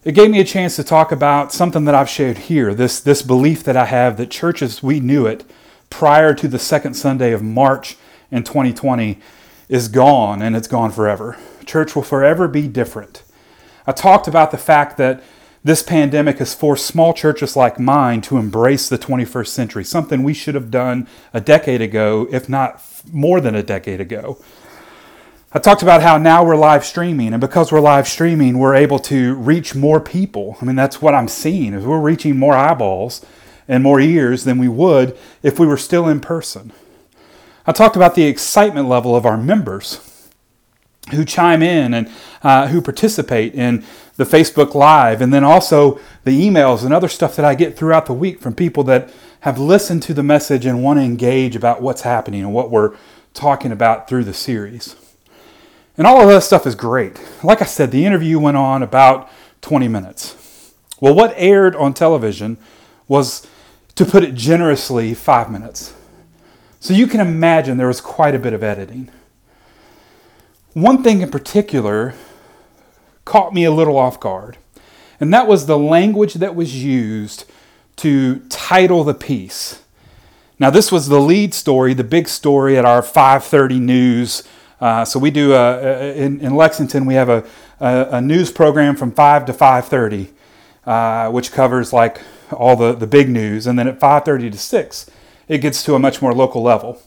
It 0.03 0.13
gave 0.13 0.31
me 0.31 0.39
a 0.39 0.45
chance 0.45 0.77
to 0.77 0.83
talk 0.83 1.11
about 1.11 1.51
something 1.51 1.83
that 1.85 1.95
I've 1.95 2.09
shared 2.09 2.37
here 2.37 2.73
this, 2.73 2.99
this 3.01 3.21
belief 3.21 3.63
that 3.65 3.75
I 3.75 3.85
have 3.85 4.15
that 4.17 4.31
churches, 4.31 4.81
we 4.81 5.01
knew 5.01 5.25
it 5.25 5.43
prior 5.89 6.33
to 6.33 6.47
the 6.47 6.59
second 6.59 6.93
Sunday 6.93 7.33
of 7.33 7.41
March 7.41 7.97
in 8.31 8.43
2020, 8.43 9.19
is 9.67 9.89
gone 9.89 10.41
and 10.41 10.55
it's 10.55 10.67
gone 10.67 10.91
forever. 10.91 11.37
Church 11.65 11.93
will 11.93 12.03
forever 12.03 12.47
be 12.47 12.69
different. 12.69 13.23
I 13.85 13.91
talked 13.91 14.29
about 14.29 14.51
the 14.51 14.57
fact 14.57 14.95
that 14.97 15.21
this 15.63 15.83
pandemic 15.83 16.37
has 16.37 16.53
forced 16.53 16.85
small 16.85 17.13
churches 17.13 17.57
like 17.57 17.77
mine 17.77 18.21
to 18.21 18.37
embrace 18.37 18.87
the 18.87 18.97
21st 18.97 19.47
century, 19.47 19.83
something 19.83 20.23
we 20.23 20.33
should 20.33 20.55
have 20.55 20.71
done 20.71 21.07
a 21.33 21.41
decade 21.41 21.81
ago, 21.81 22.27
if 22.31 22.47
not 22.47 22.81
more 23.11 23.41
than 23.41 23.55
a 23.55 23.63
decade 23.63 23.99
ago. 23.99 24.37
I 25.57 25.59
talked 25.59 25.81
about 25.81 26.03
how 26.03 26.19
now 26.19 26.45
we're 26.45 26.55
live 26.55 26.85
streaming, 26.85 27.33
and 27.33 27.41
because 27.41 27.71
we're 27.71 27.79
live 27.79 28.07
streaming, 28.07 28.59
we're 28.59 28.75
able 28.75 28.99
to 28.99 29.33
reach 29.33 29.73
more 29.73 29.99
people. 29.99 30.55
I 30.61 30.65
mean, 30.65 30.75
that's 30.75 31.01
what 31.01 31.15
I'm 31.15 31.27
seeing 31.27 31.73
is 31.73 31.83
we're 31.83 31.99
reaching 31.99 32.37
more 32.37 32.53
eyeballs 32.53 33.25
and 33.67 33.81
more 33.81 33.99
ears 33.99 34.43
than 34.43 34.59
we 34.59 34.67
would 34.67 35.17
if 35.41 35.57
we 35.57 35.65
were 35.65 35.75
still 35.75 36.07
in 36.07 36.19
person. 36.19 36.73
I 37.65 37.71
talked 37.71 37.95
about 37.95 38.13
the 38.13 38.25
excitement 38.25 38.87
level 38.87 39.15
of 39.15 39.25
our 39.25 39.35
members 39.35 40.29
who 41.09 41.25
chime 41.25 41.63
in 41.63 41.91
and 41.91 42.11
uh, 42.43 42.67
who 42.67 42.79
participate 42.79 43.55
in 43.55 43.83
the 44.15 44.25
Facebook 44.25 44.75
Live, 44.75 45.21
and 45.21 45.33
then 45.33 45.43
also 45.43 45.99
the 46.23 46.39
emails 46.39 46.83
and 46.83 46.93
other 46.93 47.09
stuff 47.09 47.35
that 47.35 47.45
I 47.45 47.55
get 47.55 47.75
throughout 47.75 48.05
the 48.05 48.13
week 48.13 48.41
from 48.41 48.53
people 48.53 48.83
that 48.83 49.09
have 49.39 49.57
listened 49.57 50.03
to 50.03 50.13
the 50.13 50.21
message 50.21 50.67
and 50.67 50.83
want 50.83 50.99
to 50.99 51.03
engage 51.03 51.55
about 51.55 51.81
what's 51.81 52.03
happening 52.03 52.41
and 52.41 52.53
what 52.53 52.69
we're 52.69 52.95
talking 53.33 53.71
about 53.71 54.07
through 54.07 54.25
the 54.25 54.35
series. 54.35 54.95
And 55.97 56.05
all 56.05 56.21
of 56.21 56.27
that 56.29 56.43
stuff 56.43 56.67
is 56.67 56.75
great. 56.75 57.19
Like 57.43 57.61
I 57.61 57.65
said, 57.65 57.91
the 57.91 58.05
interview 58.05 58.39
went 58.39 58.57
on 58.57 58.83
about 58.83 59.29
20 59.61 59.87
minutes. 59.87 60.73
Well, 60.99 61.15
what 61.15 61.33
aired 61.35 61.75
on 61.75 61.93
television 61.93 62.57
was, 63.07 63.47
to 63.95 64.05
put 64.05 64.23
it 64.23 64.35
generously, 64.35 65.13
five 65.15 65.51
minutes. 65.51 65.93
So 66.79 66.93
you 66.93 67.07
can 67.07 67.19
imagine 67.19 67.77
there 67.77 67.87
was 67.87 68.01
quite 68.01 68.35
a 68.35 68.39
bit 68.39 68.53
of 68.53 68.63
editing. 68.63 69.09
One 70.73 71.01
thing 71.01 71.21
in 71.21 71.31
particular 71.31 72.13
caught 73.25 73.53
me 73.53 73.63
a 73.63 73.71
little 73.71 73.97
off 73.97 74.19
guard, 74.19 74.57
and 75.19 75.33
that 75.33 75.47
was 75.47 75.65
the 75.65 75.79
language 75.79 76.35
that 76.35 76.55
was 76.55 76.83
used 76.83 77.45
to 77.97 78.39
title 78.49 79.03
the 79.03 79.15
piece. 79.15 79.81
Now, 80.59 80.69
this 80.69 80.91
was 80.91 81.07
the 81.07 81.19
lead 81.19 81.55
story, 81.55 81.95
the 81.95 82.03
big 82.03 82.27
story 82.27 82.77
at 82.77 82.85
our 82.85 83.01
5:30 83.01 83.79
news 83.79 84.43
uh, 84.79 85.03
so 85.03 85.19
we 85.19 85.31
do 85.31 85.53
a, 85.53 85.79
a, 85.79 86.13
in, 86.15 86.39
in, 86.39 86.55
Lexington 86.55 87.05
we 87.05 87.15
have 87.15 87.29
a, 87.29 87.43
a, 87.79 88.21
news 88.21 88.51
program 88.51 88.95
from 88.95 89.11
five 89.11 89.45
to 89.45 89.53
five 89.53 89.85
thirty, 89.87 90.31
uh, 90.85 91.29
which 91.31 91.51
covers 91.51 91.91
like 91.91 92.21
all 92.51 92.75
the, 92.75 92.93
the 92.93 93.07
big 93.07 93.27
news, 93.29 93.65
and 93.65 93.77
then 93.79 93.87
at 93.87 93.99
five 93.99 94.23
thirty 94.23 94.49
to 94.49 94.57
six, 94.57 95.09
it 95.47 95.59
gets 95.59 95.83
to 95.83 95.95
a 95.95 95.99
much 95.99 96.21
more 96.21 96.33
local 96.33 96.61
level, 96.61 97.01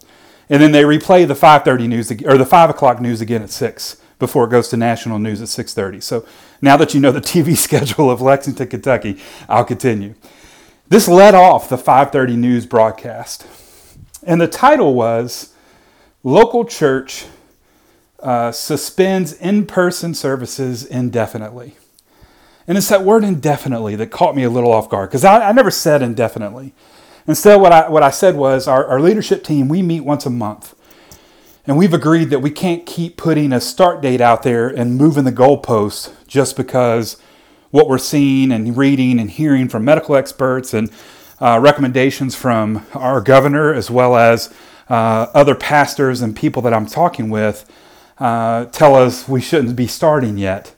and 0.49 0.61
then 0.61 0.73
they 0.73 0.83
replay 0.83 1.27
the 1.27 1.37
five 1.37 1.63
thirty 1.63 1.87
news 1.87 2.11
or 2.25 2.37
the 2.37 2.47
five 2.47 2.71
o'clock 2.71 3.01
news 3.01 3.21
again 3.21 3.43
at 3.43 3.51
six 3.51 4.01
before 4.19 4.45
it 4.45 4.51
goes 4.51 4.69
to 4.69 4.77
national 4.77 5.21
news 5.21 5.41
at 5.41 5.49
six 5.49 5.73
thirty. 5.73 6.01
So 6.01 6.27
now 6.61 6.77
that 6.77 6.93
you 6.93 7.01
know 7.01 7.13
the 7.13 7.21
TV 7.21 7.57
schedule 7.57 8.11
of 8.11 8.21
Lexington, 8.21 8.67
Kentucky, 8.67 9.21
I'll 9.49 9.65
continue. 9.65 10.15
This 10.89 11.07
led 11.07 11.37
off 11.37 11.69
the 11.69 11.79
5:30 11.79 12.37
news 12.37 12.67
broadcast, 12.67 13.47
and 14.25 14.41
the 14.41 14.49
title 14.49 14.93
was 14.95 15.55
"Local 16.25 16.65
Church." 16.65 17.27
Uh, 18.23 18.53
suspends 18.53 19.33
in 19.33 19.67
person 19.67 20.15
services 20.15 20.85
indefinitely. 20.85 21.77
And 22.67 22.79
it's 22.79 22.89
that 22.89 23.05
word 23.05 23.25
indefinitely 23.25 23.97
that 23.97 24.11
caught 24.11 24.37
me 24.37 24.43
a 24.43 24.51
little 24.51 24.73
off 24.73 24.89
guard 24.89 25.11
because 25.11 25.25
I, 25.25 25.49
I, 25.49 25.53
never 25.53 25.71
said 25.71 26.03
indefinitely. 26.03 26.73
Instead, 27.27 27.61
what 27.61 27.73
I, 27.73 27.89
what 27.89 28.03
I 28.03 28.11
said 28.11 28.37
was 28.37 28.69
our, 28.69 28.87
our 28.87 29.01
leadership 29.01 29.43
team, 29.43 29.69
we 29.69 29.83
meet 29.83 30.01
once 30.01 30.27
a 30.27 30.31
month. 30.31 30.75
And 31.67 31.77
we've 31.77 31.95
agreed 31.95 32.31
that 32.31 32.41
we 32.41 32.51
can't 32.51 32.87
keep 32.87 33.17
putting 33.17 33.53
a 33.53 33.61
start 33.61 34.01
date 34.01 34.21
out 34.21 34.43
there 34.43 34.69
and 34.69 34.97
moving 34.97 35.25
the 35.25 35.33
goalposts 35.33 36.13
just 36.27 36.57
because 36.57 37.17
what 37.71 37.89
we're 37.89 37.99
seeing 37.99 38.51
and 38.51 38.77
reading 38.77 39.19
and 39.19 39.31
hearing 39.31 39.69
from 39.69 39.85
medical 39.85 40.17
experts 40.17 40.75
and 40.75 40.91
uh, 41.41 41.59
recommendations 41.63 42.35
from 42.35 42.87
our 42.95 43.21
governor 43.21 43.73
as 43.73 43.91
well 43.91 44.17
as 44.17 44.53
uh, 44.89 45.27
other 45.35 45.55
pastors 45.55 46.21
and 46.21 46.35
people 46.35 46.63
that 46.63 46.75
I'm 46.75 46.87
talking 46.87 47.31
with 47.31 47.71
uh, 48.21 48.67
tell 48.67 48.95
us 48.95 49.27
we 49.27 49.41
shouldn't 49.41 49.75
be 49.75 49.87
starting 49.87 50.37
yet, 50.37 50.75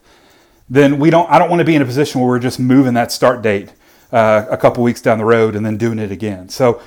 then 0.71 0.99
we 0.99 1.11
don't. 1.11 1.29
I 1.29 1.39
don't 1.39 1.51
want 1.51 1.61
to 1.61 1.65
be 1.65 1.75
in 1.75 1.83
a 1.83 1.85
position 1.85 2.21
where 2.21 2.31
we're 2.31 2.39
just 2.39 2.61
moving 2.61 2.95
that 2.95 3.11
start 3.13 3.43
date 3.43 3.73
uh, 4.13 4.47
a 4.49 4.57
couple 4.57 4.85
weeks 4.85 5.03
down 5.03 5.19
the 5.19 5.25
road 5.25 5.57
and 5.57 5.67
then 5.67 5.77
doing 5.77 5.99
it 5.99 6.13
again. 6.13 6.49
So, 6.49 6.81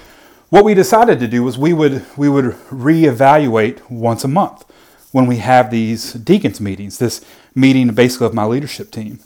what 0.49 0.63
we 0.63 0.73
decided 0.73 1.19
to 1.19 1.27
do 1.27 1.43
was 1.43 1.57
we 1.57 1.73
would 1.73 2.05
we 2.17 2.29
would 2.29 2.45
reevaluate 2.71 3.89
once 3.91 4.23
a 4.23 4.29
month 4.29 4.63
when 5.11 5.27
we 5.27 5.37
have 5.37 5.71
these 5.71 6.13
deacons 6.13 6.61
meetings. 6.61 6.97
This 6.99 7.23
meeting 7.53 7.93
basically 7.93 8.27
of 8.27 8.33
my 8.33 8.45
leadership 8.45 8.91
team. 8.91 9.19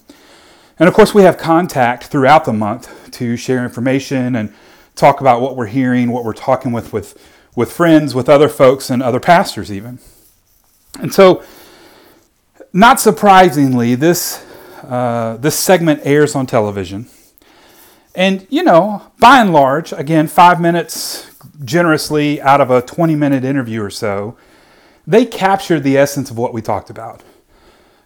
And 0.79 0.87
of 0.87 0.95
course, 0.95 1.13
we 1.13 1.23
have 1.23 1.37
contact 1.37 2.05
throughout 2.05 2.45
the 2.45 2.53
month 2.53 3.11
to 3.11 3.37
share 3.37 3.63
information 3.63 4.35
and 4.35 4.53
talk 4.95 5.21
about 5.21 5.41
what 5.41 5.55
we're 5.55 5.67
hearing, 5.67 6.11
what 6.11 6.23
we're 6.23 6.33
talking 6.33 6.71
with 6.71 6.91
with 6.91 7.17
with 7.55 7.71
friends, 7.71 8.15
with 8.15 8.29
other 8.29 8.49
folks, 8.49 8.89
and 8.89 9.03
other 9.03 9.19
pastors 9.19 9.71
even. 9.71 9.99
And 11.01 11.13
so, 11.13 11.43
not 12.73 12.99
surprisingly, 12.99 13.95
this, 13.95 14.45
uh, 14.83 15.37
this 15.37 15.57
segment 15.57 16.01
airs 16.03 16.35
on 16.35 16.45
television. 16.45 17.07
And, 18.15 18.45
you 18.49 18.63
know, 18.63 19.03
by 19.19 19.39
and 19.39 19.53
large, 19.53 19.93
again, 19.93 20.27
five 20.27 20.59
minutes 20.59 21.31
generously 21.63 22.41
out 22.41 22.59
of 22.59 22.69
a 22.69 22.81
20 22.81 23.15
minute 23.15 23.43
interview 23.43 23.81
or 23.81 23.89
so, 23.89 24.37
they 25.07 25.25
captured 25.25 25.83
the 25.83 25.97
essence 25.97 26.29
of 26.29 26.37
what 26.37 26.53
we 26.53 26.61
talked 26.61 26.89
about. 26.89 27.23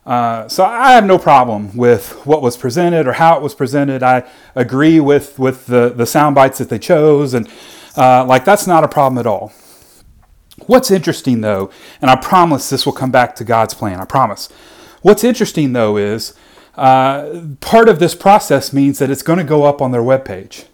Uh, 0.05 0.47
so 0.47 0.65
I 0.65 0.91
have 0.91 1.05
no 1.05 1.17
problem 1.17 1.75
with 1.75 2.11
what 2.25 2.41
was 2.41 2.57
presented 2.57 3.07
or 3.07 3.13
how 3.13 3.37
it 3.37 3.41
was 3.41 3.55
presented. 3.55 4.03
I 4.03 4.29
agree 4.53 4.99
with, 4.99 5.39
with 5.39 5.65
the, 5.65 5.89
the 5.89 6.05
sound 6.05 6.35
bites 6.35 6.57
that 6.59 6.69
they 6.69 6.79
chose, 6.79 7.33
and 7.33 7.49
uh, 7.95 8.25
like 8.25 8.43
that's 8.43 8.67
not 8.67 8.83
a 8.83 8.87
problem 8.87 9.17
at 9.17 9.25
all. 9.25 9.53
What's 10.67 10.91
interesting 10.91 11.41
though, 11.41 11.71
and 12.01 12.11
I 12.11 12.15
promise 12.15 12.69
this 12.69 12.85
will 12.85 12.93
come 12.93 13.11
back 13.11 13.35
to 13.35 13.43
God's 13.43 13.73
plan, 13.73 13.99
I 13.99 14.05
promise. 14.05 14.49
What's 15.01 15.23
interesting 15.23 15.73
though 15.73 15.97
is 15.97 16.33
uh, 16.75 17.41
part 17.59 17.89
of 17.89 17.99
this 17.99 18.15
process 18.15 18.73
means 18.73 18.99
that 18.99 19.09
it's 19.09 19.23
going 19.23 19.39
to 19.39 19.45
go 19.45 19.63
up 19.63 19.81
on 19.81 19.91
their 19.91 20.01
webpage. 20.01 20.65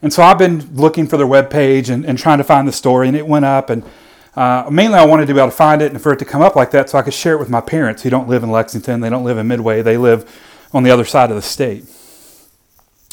And 0.00 0.12
so 0.12 0.22
I've 0.22 0.38
been 0.38 0.74
looking 0.74 1.06
for 1.06 1.16
their 1.16 1.26
webpage 1.26 1.88
and, 1.88 2.04
and 2.04 2.18
trying 2.18 2.38
to 2.38 2.44
find 2.44 2.66
the 2.66 2.72
story, 2.72 3.08
and 3.08 3.16
it 3.16 3.26
went 3.26 3.44
up. 3.44 3.70
And 3.70 3.84
uh, 4.34 4.68
mainly 4.70 4.98
I 4.98 5.06
wanted 5.06 5.26
to 5.26 5.34
be 5.34 5.38
able 5.38 5.50
to 5.50 5.56
find 5.56 5.80
it 5.80 5.92
and 5.92 6.02
for 6.02 6.12
it 6.12 6.18
to 6.18 6.24
come 6.24 6.42
up 6.42 6.56
like 6.56 6.70
that 6.72 6.90
so 6.90 6.98
I 6.98 7.02
could 7.02 7.14
share 7.14 7.34
it 7.34 7.38
with 7.38 7.50
my 7.50 7.60
parents 7.60 8.02
who 8.02 8.10
don't 8.10 8.28
live 8.28 8.42
in 8.42 8.50
Lexington, 8.50 9.00
they 9.00 9.10
don't 9.10 9.24
live 9.24 9.38
in 9.38 9.46
Midway, 9.46 9.82
they 9.82 9.96
live 9.96 10.28
on 10.72 10.82
the 10.82 10.90
other 10.90 11.04
side 11.04 11.30
of 11.30 11.36
the 11.36 11.42
state. 11.42 11.84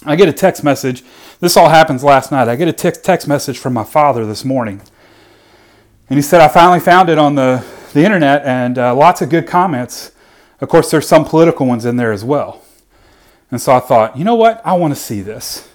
I 0.06 0.16
get 0.16 0.30
a 0.30 0.34
text 0.34 0.64
message. 0.64 1.04
This 1.42 1.58
all 1.58 1.70
happens 1.70 2.04
last 2.06 2.32
night. 2.32 2.48
I 2.48 2.56
get 2.56 2.70
a 2.70 2.74
text, 2.74 3.04
text 3.04 3.28
message 3.28 3.60
from 3.60 3.74
my 3.74 3.84
father 3.84 4.26
this 4.26 4.46
morning. 4.46 4.82
And 6.10 6.18
he 6.18 6.24
said, 6.24 6.42
I 6.42 6.48
finally 6.48 6.80
found 6.80 7.10
it 7.10 7.20
on 7.20 7.36
the, 7.36 7.64
the 7.94 8.04
internet 8.04 8.44
and 8.44 8.80
uh, 8.80 8.96
lots 8.96 9.22
of 9.22 9.30
good 9.30 9.46
comments. 9.46 10.12
Of 10.60 10.68
course, 10.68 10.90
there's 10.90 11.08
some 11.08 11.24
political 11.24 11.68
ones 11.68 11.86
in 11.86 11.98
there 11.98 12.12
as 12.12 12.26
well. 12.26 12.64
And 13.52 13.62
so 13.62 13.74
I 13.74 13.80
thought, 13.80 14.18
you 14.18 14.24
know 14.24 14.36
what? 14.36 14.60
I 14.66 14.74
want 14.74 14.94
to 14.94 15.00
see 15.00 15.22
this. 15.22 15.70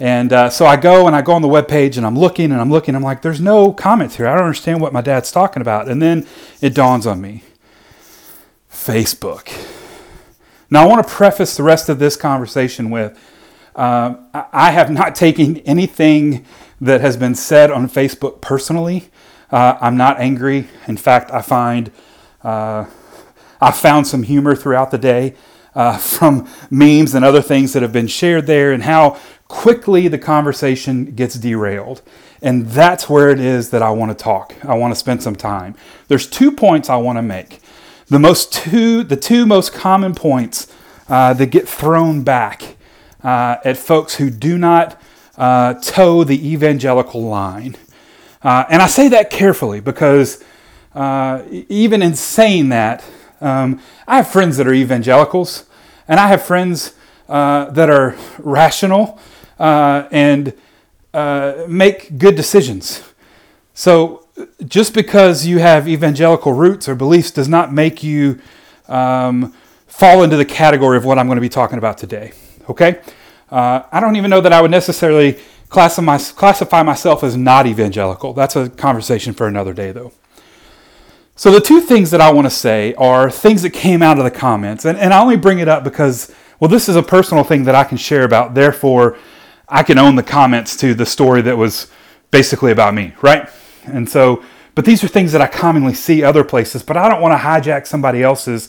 And 0.00 0.32
uh, 0.32 0.50
so 0.50 0.66
I 0.66 0.76
go 0.76 1.06
and 1.06 1.14
I 1.14 1.22
go 1.22 1.32
on 1.32 1.42
the 1.42 1.48
web 1.48 1.68
page 1.68 1.96
and 1.96 2.04
I'm 2.04 2.18
looking 2.18 2.50
and 2.50 2.60
I'm 2.60 2.70
looking. 2.70 2.96
I'm 2.96 3.02
like, 3.02 3.22
there's 3.22 3.40
no 3.40 3.72
comments 3.72 4.16
here. 4.16 4.26
I 4.26 4.34
don't 4.34 4.44
understand 4.44 4.80
what 4.80 4.92
my 4.92 5.00
dad's 5.00 5.30
talking 5.30 5.60
about. 5.60 5.88
And 5.88 6.02
then 6.02 6.26
it 6.60 6.74
dawns 6.74 7.06
on 7.06 7.20
me 7.20 7.44
Facebook. 8.68 9.48
Now, 10.70 10.82
I 10.82 10.86
want 10.86 11.06
to 11.06 11.12
preface 11.12 11.56
the 11.56 11.62
rest 11.62 11.88
of 11.88 12.00
this 12.00 12.16
conversation 12.16 12.90
with 12.90 13.16
uh, 13.76 14.14
I 14.34 14.72
have 14.72 14.90
not 14.90 15.14
taken 15.14 15.58
anything 15.58 16.44
that 16.80 17.00
has 17.00 17.16
been 17.16 17.36
said 17.36 17.70
on 17.70 17.88
Facebook 17.88 18.40
personally. 18.40 19.08
Uh, 19.52 19.76
I'm 19.82 19.98
not 19.98 20.18
angry. 20.18 20.66
In 20.88 20.96
fact, 20.96 21.30
I 21.30 21.42
find 21.42 21.92
uh, 22.42 22.86
I 23.60 23.70
found 23.70 24.06
some 24.06 24.24
humor 24.24 24.56
throughout 24.56 24.90
the 24.90 24.98
day 24.98 25.34
uh, 25.74 25.98
from 26.18 26.48
memes 26.70 27.14
and 27.14 27.24
other 27.24 27.42
things 27.42 27.74
that 27.74 27.82
have 27.82 27.92
been 27.92 28.08
shared 28.08 28.46
there, 28.46 28.72
and 28.72 28.82
how 28.82 29.18
quickly 29.48 30.08
the 30.08 30.18
conversation 30.18 31.14
gets 31.14 31.34
derailed. 31.34 32.00
And 32.40 32.66
that's 32.66 33.08
where 33.08 33.30
it 33.30 33.38
is 33.38 33.70
that 33.70 33.82
I 33.82 33.90
want 33.90 34.10
to 34.10 34.20
talk. 34.20 34.54
I 34.64 34.74
want 34.74 34.92
to 34.92 34.98
spend 34.98 35.22
some 35.22 35.36
time. 35.36 35.76
There's 36.08 36.26
two 36.26 36.50
points 36.50 36.88
I 36.88 36.96
want 36.96 37.18
to 37.18 37.22
make. 37.22 37.60
The 38.08 38.18
most 38.18 38.52
two, 38.52 39.04
the 39.04 39.16
two 39.16 39.46
most 39.46 39.72
common 39.72 40.14
points 40.14 40.66
uh, 41.08 41.34
that 41.34 41.46
get 41.46 41.68
thrown 41.68 42.24
back 42.24 42.76
uh, 43.22 43.58
at 43.64 43.76
folks 43.76 44.16
who 44.16 44.30
do 44.30 44.58
not 44.58 45.00
uh, 45.36 45.74
toe 45.74 46.24
the 46.24 46.52
evangelical 46.52 47.22
line. 47.22 47.76
Uh, 48.42 48.64
and 48.68 48.82
I 48.82 48.86
say 48.86 49.08
that 49.08 49.30
carefully 49.30 49.80
because 49.80 50.42
uh, 50.94 51.42
even 51.50 52.02
in 52.02 52.14
saying 52.14 52.70
that, 52.70 53.04
um, 53.40 53.80
I 54.06 54.16
have 54.16 54.28
friends 54.28 54.56
that 54.56 54.66
are 54.66 54.74
evangelicals, 54.74 55.66
and 56.06 56.20
I 56.20 56.28
have 56.28 56.42
friends 56.42 56.94
uh, 57.28 57.66
that 57.70 57.90
are 57.90 58.16
rational 58.38 59.18
and 59.58 60.52
make 61.68 62.18
good 62.18 62.34
decisions. 62.34 63.02
So 63.74 64.26
just 64.66 64.94
because 64.94 65.46
you 65.46 65.58
have 65.58 65.88
evangelical 65.88 66.52
roots 66.52 66.88
or 66.88 66.94
beliefs 66.94 67.30
does 67.30 67.48
not 67.48 67.72
make 67.72 68.02
you 68.02 68.40
um, 68.88 69.52
fall 69.86 70.22
into 70.22 70.36
the 70.36 70.44
category 70.44 70.96
of 70.96 71.04
what 71.04 71.18
I'm 71.18 71.26
going 71.26 71.36
to 71.36 71.42
be 71.42 71.48
talking 71.48 71.78
about 71.78 71.98
today. 71.98 72.32
Okay? 72.68 73.00
Uh, 73.50 73.82
I 73.92 74.00
don't 74.00 74.16
even 74.16 74.30
know 74.30 74.40
that 74.40 74.52
I 74.52 74.62
would 74.62 74.70
necessarily 74.70 75.38
classify, 75.72 76.82
myself 76.82 77.24
as 77.24 77.36
not 77.36 77.66
evangelical. 77.66 78.32
That's 78.32 78.56
a 78.56 78.68
conversation 78.68 79.32
for 79.32 79.46
another 79.46 79.72
day, 79.72 79.90
though. 79.90 80.12
So, 81.34 81.50
the 81.50 81.60
two 81.60 81.80
things 81.80 82.10
that 82.10 82.20
I 82.20 82.30
want 82.30 82.46
to 82.46 82.50
say 82.50 82.94
are 82.94 83.30
things 83.30 83.62
that 83.62 83.70
came 83.70 84.02
out 84.02 84.18
of 84.18 84.24
the 84.24 84.30
comments. 84.30 84.84
And, 84.84 84.98
and 84.98 85.14
I 85.14 85.20
only 85.20 85.36
bring 85.36 85.58
it 85.58 85.68
up 85.68 85.82
because, 85.82 86.32
well, 86.60 86.68
this 86.68 86.88
is 86.88 86.96
a 86.96 87.02
personal 87.02 87.42
thing 87.42 87.64
that 87.64 87.74
I 87.74 87.84
can 87.84 87.96
share 87.96 88.24
about. 88.24 88.54
Therefore, 88.54 89.16
I 89.68 89.82
can 89.82 89.98
own 89.98 90.16
the 90.16 90.22
comments 90.22 90.76
to 90.76 90.92
the 90.92 91.06
story 91.06 91.40
that 91.42 91.56
was 91.56 91.90
basically 92.30 92.70
about 92.70 92.94
me, 92.94 93.14
right? 93.22 93.48
And 93.84 94.08
so, 94.08 94.44
but 94.74 94.84
these 94.84 95.02
are 95.02 95.08
things 95.08 95.32
that 95.32 95.40
I 95.40 95.46
commonly 95.46 95.94
see 95.94 96.22
other 96.22 96.44
places, 96.44 96.82
but 96.82 96.96
I 96.96 97.08
don't 97.08 97.22
want 97.22 97.32
to 97.32 97.44
hijack 97.44 97.86
somebody 97.86 98.22
else's 98.22 98.68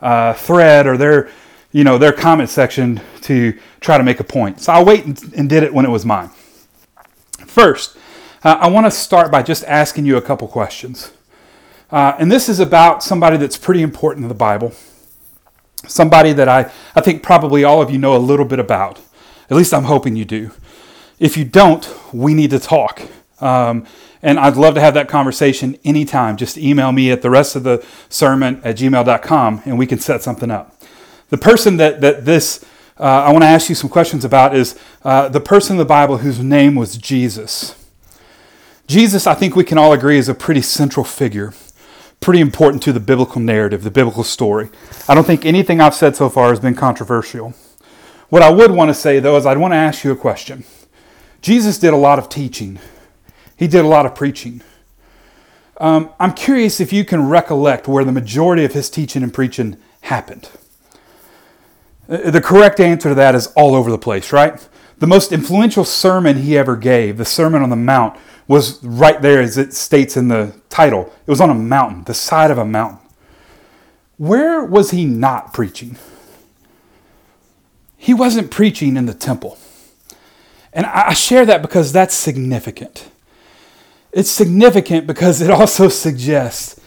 uh, 0.00 0.34
thread 0.34 0.86
or 0.86 0.96
their, 0.96 1.30
you 1.72 1.84
know, 1.84 1.96
their 1.96 2.12
comment 2.12 2.50
section 2.50 3.00
to 3.22 3.58
try 3.80 3.96
to 3.96 4.04
make 4.04 4.20
a 4.20 4.24
point. 4.24 4.60
So 4.60 4.72
I'll 4.72 4.84
wait 4.84 5.04
and, 5.06 5.18
and 5.34 5.48
did 5.48 5.62
it 5.62 5.72
when 5.72 5.84
it 5.84 5.90
was 5.90 6.04
mine. 6.04 6.30
First, 7.52 7.98
uh, 8.44 8.56
I 8.58 8.68
want 8.68 8.86
to 8.86 8.90
start 8.90 9.30
by 9.30 9.42
just 9.42 9.62
asking 9.64 10.06
you 10.06 10.16
a 10.16 10.22
couple 10.22 10.48
questions. 10.48 11.12
Uh, 11.90 12.16
and 12.18 12.32
this 12.32 12.48
is 12.48 12.60
about 12.60 13.02
somebody 13.02 13.36
that's 13.36 13.58
pretty 13.58 13.82
important 13.82 14.24
in 14.24 14.30
the 14.30 14.34
Bible, 14.34 14.72
somebody 15.86 16.32
that 16.32 16.48
I, 16.48 16.72
I 16.94 17.02
think 17.02 17.22
probably 17.22 17.62
all 17.62 17.82
of 17.82 17.90
you 17.90 17.98
know 17.98 18.16
a 18.16 18.18
little 18.18 18.46
bit 18.46 18.58
about. 18.58 19.00
At 19.50 19.56
least 19.58 19.74
I'm 19.74 19.84
hoping 19.84 20.16
you 20.16 20.24
do. 20.24 20.52
If 21.18 21.36
you 21.36 21.44
don't, 21.44 21.86
we 22.10 22.32
need 22.32 22.48
to 22.52 22.58
talk. 22.58 23.02
Um, 23.38 23.86
and 24.22 24.38
I'd 24.38 24.56
love 24.56 24.74
to 24.76 24.80
have 24.80 24.94
that 24.94 25.10
conversation 25.10 25.76
anytime. 25.84 26.38
Just 26.38 26.56
email 26.56 26.90
me 26.90 27.10
at 27.10 27.20
the 27.20 27.28
rest 27.28 27.54
of 27.54 27.64
the 27.64 27.84
sermon 28.08 28.62
at 28.64 28.78
gmail.com 28.78 29.62
and 29.66 29.78
we 29.78 29.86
can 29.86 29.98
set 29.98 30.22
something 30.22 30.50
up. 30.50 30.80
The 31.28 31.36
person 31.36 31.76
that, 31.76 32.00
that 32.00 32.24
this, 32.24 32.64
uh, 32.98 33.04
I 33.04 33.32
want 33.32 33.42
to 33.42 33.48
ask 33.48 33.68
you 33.68 33.74
some 33.74 33.90
questions 33.90 34.24
about 34.24 34.54
is 34.54 34.78
uh, 35.02 35.28
the 35.28 35.40
person 35.40 35.74
in 35.74 35.78
the 35.78 35.84
Bible 35.84 36.18
whose 36.18 36.38
name 36.38 36.74
was 36.74 36.96
Jesus. 36.96 37.74
Jesus, 38.86 39.26
I 39.26 39.34
think 39.34 39.56
we 39.56 39.64
can 39.64 39.78
all 39.78 39.92
agree, 39.92 40.18
is 40.18 40.28
a 40.28 40.34
pretty 40.34 40.60
central 40.62 41.04
figure, 41.04 41.54
pretty 42.20 42.40
important 42.40 42.82
to 42.82 42.92
the 42.92 43.00
biblical 43.00 43.40
narrative, 43.40 43.82
the 43.82 43.90
biblical 43.90 44.24
story. 44.24 44.68
I 45.08 45.14
don't 45.14 45.26
think 45.26 45.46
anything 45.46 45.80
I've 45.80 45.94
said 45.94 46.16
so 46.16 46.28
far 46.28 46.50
has 46.50 46.60
been 46.60 46.74
controversial. 46.74 47.54
What 48.28 48.42
I 48.42 48.50
would 48.50 48.70
want 48.70 48.90
to 48.90 48.94
say, 48.94 49.18
though, 49.18 49.36
is 49.36 49.46
I'd 49.46 49.58
want 49.58 49.72
to 49.72 49.78
ask 49.78 50.04
you 50.04 50.10
a 50.10 50.16
question. 50.16 50.64
Jesus 51.40 51.78
did 51.78 51.92
a 51.92 51.96
lot 51.96 52.18
of 52.18 52.28
teaching. 52.28 52.78
He 53.56 53.66
did 53.66 53.84
a 53.84 53.88
lot 53.88 54.06
of 54.06 54.14
preaching. 54.14 54.62
Um, 55.78 56.10
I'm 56.20 56.32
curious 56.32 56.80
if 56.80 56.92
you 56.92 57.04
can 57.04 57.28
recollect 57.28 57.88
where 57.88 58.04
the 58.04 58.12
majority 58.12 58.64
of 58.64 58.72
his 58.72 58.88
teaching 58.90 59.22
and 59.22 59.32
preaching 59.32 59.76
happened. 60.02 60.48
Uh, 62.12 62.30
the 62.30 62.40
correct 62.42 62.78
answer 62.78 63.08
to 63.08 63.14
that 63.14 63.34
is 63.34 63.46
all 63.56 63.74
over 63.74 63.90
the 63.90 63.98
place, 63.98 64.32
right? 64.32 64.68
The 64.98 65.06
most 65.06 65.32
influential 65.32 65.84
sermon 65.84 66.36
he 66.36 66.58
ever 66.58 66.76
gave, 66.76 67.16
the 67.16 67.24
Sermon 67.24 67.62
on 67.62 67.70
the 67.70 67.76
Mount, 67.76 68.18
was 68.46 68.84
right 68.84 69.20
there 69.22 69.40
as 69.40 69.56
it 69.56 69.72
states 69.72 70.16
in 70.16 70.28
the 70.28 70.54
title. 70.68 71.10
It 71.26 71.30
was 71.30 71.40
on 71.40 71.48
a 71.48 71.54
mountain, 71.54 72.04
the 72.04 72.14
side 72.14 72.50
of 72.50 72.58
a 72.58 72.66
mountain. 72.66 72.98
Where 74.18 74.62
was 74.62 74.90
he 74.90 75.06
not 75.06 75.54
preaching? 75.54 75.96
He 77.96 78.12
wasn't 78.12 78.50
preaching 78.50 78.96
in 78.96 79.06
the 79.06 79.14
temple. 79.14 79.58
And 80.72 80.86
I 80.86 81.14
share 81.14 81.46
that 81.46 81.62
because 81.62 81.92
that's 81.92 82.14
significant. 82.14 83.10
It's 84.12 84.30
significant 84.30 85.06
because 85.06 85.40
it 85.40 85.50
also 85.50 85.88
suggests, 85.88 86.78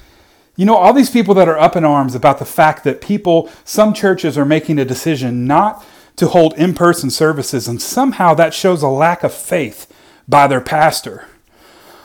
you 0.56 0.66
know, 0.66 0.76
all 0.76 0.94
these 0.94 1.10
people 1.10 1.34
that 1.36 1.50
are 1.50 1.60
up 1.60 1.76
in 1.76 1.84
arms 1.84 2.16
about 2.16 2.40
the 2.40 2.46
fact 2.46 2.84
that 2.86 3.02
people, 3.02 3.50
some 3.64 3.94
churches 3.94 4.38
are 4.38 4.46
making 4.46 4.80
a 4.80 4.86
decision 4.86 5.46
not 5.46 5.86
to 6.16 6.28
hold 6.28 6.54
in 6.54 6.74
person 6.74 7.10
services, 7.10 7.68
and 7.68 7.82
somehow 7.82 8.34
that 8.34 8.54
shows 8.54 8.82
a 8.82 8.88
lack 8.88 9.24
of 9.24 9.34
faith 9.34 9.92
by 10.28 10.48
their 10.48 10.62
pastor. 10.62 11.28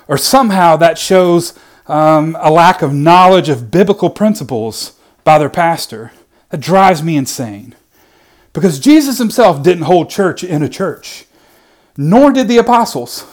Or 0.08 0.18
somehow 0.18 0.76
that 0.76 0.98
shows 0.98 1.56
um, 1.86 2.36
a 2.40 2.50
lack 2.50 2.82
of 2.82 2.92
knowledge 2.92 3.48
of 3.48 3.70
biblical 3.70 4.10
principles 4.10 4.94
by 5.22 5.38
their 5.38 5.50
pastor. 5.50 6.12
That 6.48 6.60
drives 6.60 7.02
me 7.02 7.16
insane. 7.16 7.76
Because 8.52 8.80
Jesus 8.80 9.18
himself 9.18 9.62
didn't 9.62 9.84
hold 9.84 10.10
church 10.10 10.42
in 10.42 10.62
a 10.62 10.68
church, 10.68 11.26
nor 11.96 12.32
did 12.32 12.48
the 12.48 12.58
apostles, 12.58 13.24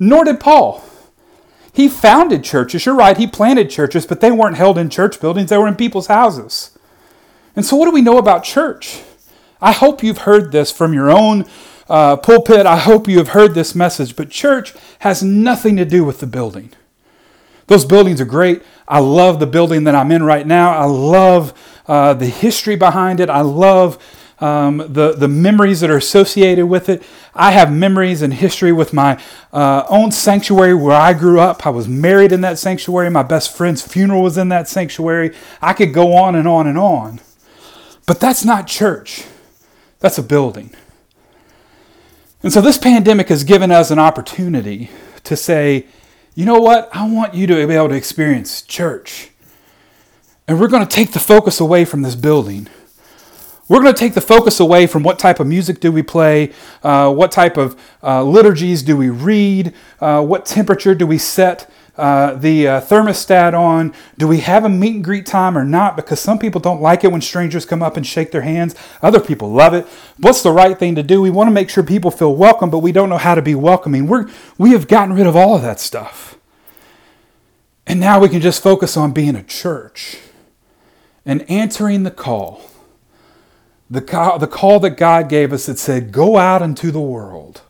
nor 0.00 0.24
did 0.24 0.40
Paul. 0.40 0.82
He 1.72 1.88
founded 1.88 2.44
churches. 2.44 2.86
You're 2.86 2.94
right, 2.94 3.16
he 3.16 3.26
planted 3.26 3.70
churches, 3.70 4.06
but 4.06 4.20
they 4.20 4.30
weren't 4.30 4.56
held 4.56 4.78
in 4.78 4.90
church 4.90 5.20
buildings, 5.20 5.50
they 5.50 5.58
were 5.58 5.68
in 5.68 5.76
people's 5.76 6.08
houses. 6.08 6.76
And 7.54 7.64
so, 7.64 7.76
what 7.76 7.86
do 7.86 7.92
we 7.92 8.02
know 8.02 8.18
about 8.18 8.44
church? 8.44 9.02
I 9.60 9.72
hope 9.72 10.02
you've 10.02 10.18
heard 10.18 10.52
this 10.52 10.70
from 10.70 10.92
your 10.92 11.10
own 11.10 11.44
uh, 11.88 12.16
pulpit. 12.16 12.66
I 12.66 12.76
hope 12.76 13.08
you 13.08 13.18
have 13.18 13.28
heard 13.28 13.54
this 13.54 13.74
message, 13.74 14.14
but 14.14 14.30
church 14.30 14.74
has 15.00 15.22
nothing 15.22 15.76
to 15.76 15.84
do 15.84 16.04
with 16.04 16.20
the 16.20 16.26
building. 16.26 16.70
Those 17.66 17.84
buildings 17.84 18.20
are 18.20 18.26
great. 18.26 18.62
I 18.86 19.00
love 19.00 19.40
the 19.40 19.46
building 19.46 19.84
that 19.84 19.94
I'm 19.94 20.10
in 20.10 20.22
right 20.22 20.46
now. 20.46 20.70
I 20.70 20.84
love 20.84 21.52
uh, 21.86 22.14
the 22.14 22.26
history 22.26 22.76
behind 22.76 23.20
it. 23.20 23.28
I 23.28 23.42
love 23.42 23.98
um, 24.40 24.78
the, 24.78 25.14
the 25.16 25.28
memories 25.28 25.80
that 25.80 25.90
are 25.90 25.96
associated 25.96 26.66
with 26.66 26.88
it. 26.88 27.02
I 27.34 27.52
have 27.52 27.72
memories 27.72 28.22
and 28.22 28.34
history 28.34 28.72
with 28.72 28.92
my 28.92 29.20
uh, 29.52 29.84
own 29.88 30.12
sanctuary 30.12 30.74
where 30.74 30.96
I 30.96 31.12
grew 31.12 31.40
up. 31.40 31.66
I 31.66 31.70
was 31.70 31.88
married 31.88 32.32
in 32.32 32.40
that 32.42 32.58
sanctuary. 32.58 33.10
My 33.10 33.22
best 33.22 33.56
friend's 33.56 33.82
funeral 33.82 34.22
was 34.22 34.38
in 34.38 34.48
that 34.50 34.68
sanctuary. 34.68 35.34
I 35.60 35.72
could 35.72 35.92
go 35.92 36.14
on 36.14 36.34
and 36.34 36.46
on 36.46 36.66
and 36.66 36.78
on. 36.78 37.20
But 38.06 38.20
that's 38.20 38.44
not 38.44 38.66
church, 38.66 39.24
that's 40.00 40.18
a 40.18 40.22
building. 40.22 40.74
And 42.42 42.52
so 42.52 42.60
this 42.60 42.78
pandemic 42.78 43.28
has 43.28 43.42
given 43.42 43.72
us 43.72 43.90
an 43.90 43.98
opportunity 43.98 44.90
to 45.24 45.36
say, 45.36 45.86
you 46.34 46.44
know 46.44 46.60
what? 46.60 46.88
I 46.92 47.08
want 47.10 47.34
you 47.34 47.48
to 47.48 47.66
be 47.66 47.74
able 47.74 47.88
to 47.88 47.96
experience 47.96 48.62
church. 48.62 49.30
And 50.46 50.60
we're 50.60 50.68
going 50.68 50.86
to 50.86 50.96
take 50.96 51.12
the 51.12 51.18
focus 51.18 51.58
away 51.58 51.84
from 51.84 52.02
this 52.02 52.14
building. 52.14 52.68
We're 53.68 53.82
going 53.82 53.94
to 53.94 53.98
take 53.98 54.14
the 54.14 54.22
focus 54.22 54.60
away 54.60 54.86
from 54.86 55.02
what 55.02 55.18
type 55.18 55.40
of 55.40 55.46
music 55.46 55.78
do 55.78 55.92
we 55.92 56.02
play, 56.02 56.52
uh, 56.82 57.12
what 57.12 57.30
type 57.30 57.58
of 57.58 57.78
uh, 58.02 58.22
liturgies 58.22 58.82
do 58.82 58.96
we 58.96 59.10
read, 59.10 59.74
uh, 60.00 60.22
what 60.24 60.46
temperature 60.46 60.94
do 60.94 61.06
we 61.06 61.18
set 61.18 61.70
uh, 61.98 62.34
the 62.34 62.66
uh, 62.66 62.80
thermostat 62.80 63.52
on? 63.52 63.92
Do 64.16 64.26
we 64.26 64.38
have 64.38 64.64
a 64.64 64.68
meet 64.68 64.94
and 64.94 65.04
greet 65.04 65.26
time 65.26 65.58
or 65.58 65.64
not? 65.64 65.96
Because 65.96 66.18
some 66.20 66.38
people 66.38 66.60
don't 66.60 66.80
like 66.80 67.04
it 67.04 67.12
when 67.12 67.20
strangers 67.20 67.66
come 67.66 67.82
up 67.82 67.96
and 67.96 68.06
shake 68.06 68.30
their 68.30 68.42
hands. 68.42 68.74
Other 69.02 69.20
people 69.20 69.50
love 69.50 69.74
it. 69.74 69.86
What's 70.16 70.42
the 70.42 70.52
right 70.52 70.78
thing 70.78 70.94
to 70.94 71.02
do? 71.02 71.20
We 71.20 71.30
want 71.30 71.48
to 71.48 71.52
make 71.52 71.68
sure 71.68 71.82
people 71.82 72.10
feel 72.10 72.34
welcome, 72.34 72.70
but 72.70 72.78
we 72.78 72.92
don't 72.92 73.10
know 73.10 73.18
how 73.18 73.34
to 73.34 73.42
be 73.42 73.54
welcoming. 73.54 74.06
We're, 74.06 74.30
we 74.56 74.70
have 74.70 74.88
gotten 74.88 75.14
rid 75.14 75.26
of 75.26 75.36
all 75.36 75.56
of 75.56 75.62
that 75.62 75.80
stuff. 75.80 76.38
And 77.86 78.00
now 78.00 78.20
we 78.20 78.28
can 78.28 78.40
just 78.40 78.62
focus 78.62 78.96
on 78.96 79.12
being 79.12 79.34
a 79.34 79.42
church 79.42 80.18
and 81.26 81.42
answering 81.50 82.04
the 82.04 82.10
call. 82.10 82.62
The 83.90 84.02
call, 84.02 84.38
the 84.38 84.46
call 84.46 84.80
that 84.80 84.96
God 84.96 85.28
gave 85.28 85.52
us 85.52 85.66
that 85.66 85.78
said, 85.78 86.12
Go 86.12 86.36
out 86.36 86.60
into 86.62 86.90
the 86.90 87.00
world 87.00 87.62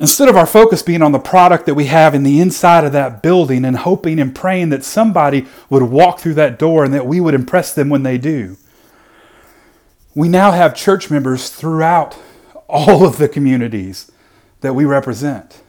Instead 0.00 0.30
of 0.30 0.36
our 0.36 0.46
focus 0.46 0.82
being 0.82 1.02
on 1.02 1.12
the 1.12 1.18
product 1.18 1.66
that 1.66 1.74
we 1.74 1.84
have 1.84 2.14
in 2.14 2.22
the 2.22 2.40
inside 2.40 2.84
of 2.84 2.92
that 2.92 3.22
building 3.22 3.66
and 3.66 3.76
hoping 3.76 4.18
and 4.18 4.34
praying 4.34 4.70
that 4.70 4.82
somebody 4.82 5.46
would 5.68 5.82
walk 5.82 6.18
through 6.18 6.32
that 6.32 6.58
door 6.58 6.84
and 6.84 6.94
that 6.94 7.06
we 7.06 7.20
would 7.20 7.34
impress 7.34 7.74
them 7.74 7.90
when 7.90 8.02
they 8.02 8.16
do, 8.16 8.56
we 10.14 10.26
now 10.26 10.52
have 10.52 10.74
church 10.74 11.10
members 11.10 11.50
throughout 11.50 12.16
all 12.66 13.04
of 13.04 13.18
the 13.18 13.28
communities 13.28 14.10
that 14.62 14.74
we 14.74 14.86
represent. 14.86 15.60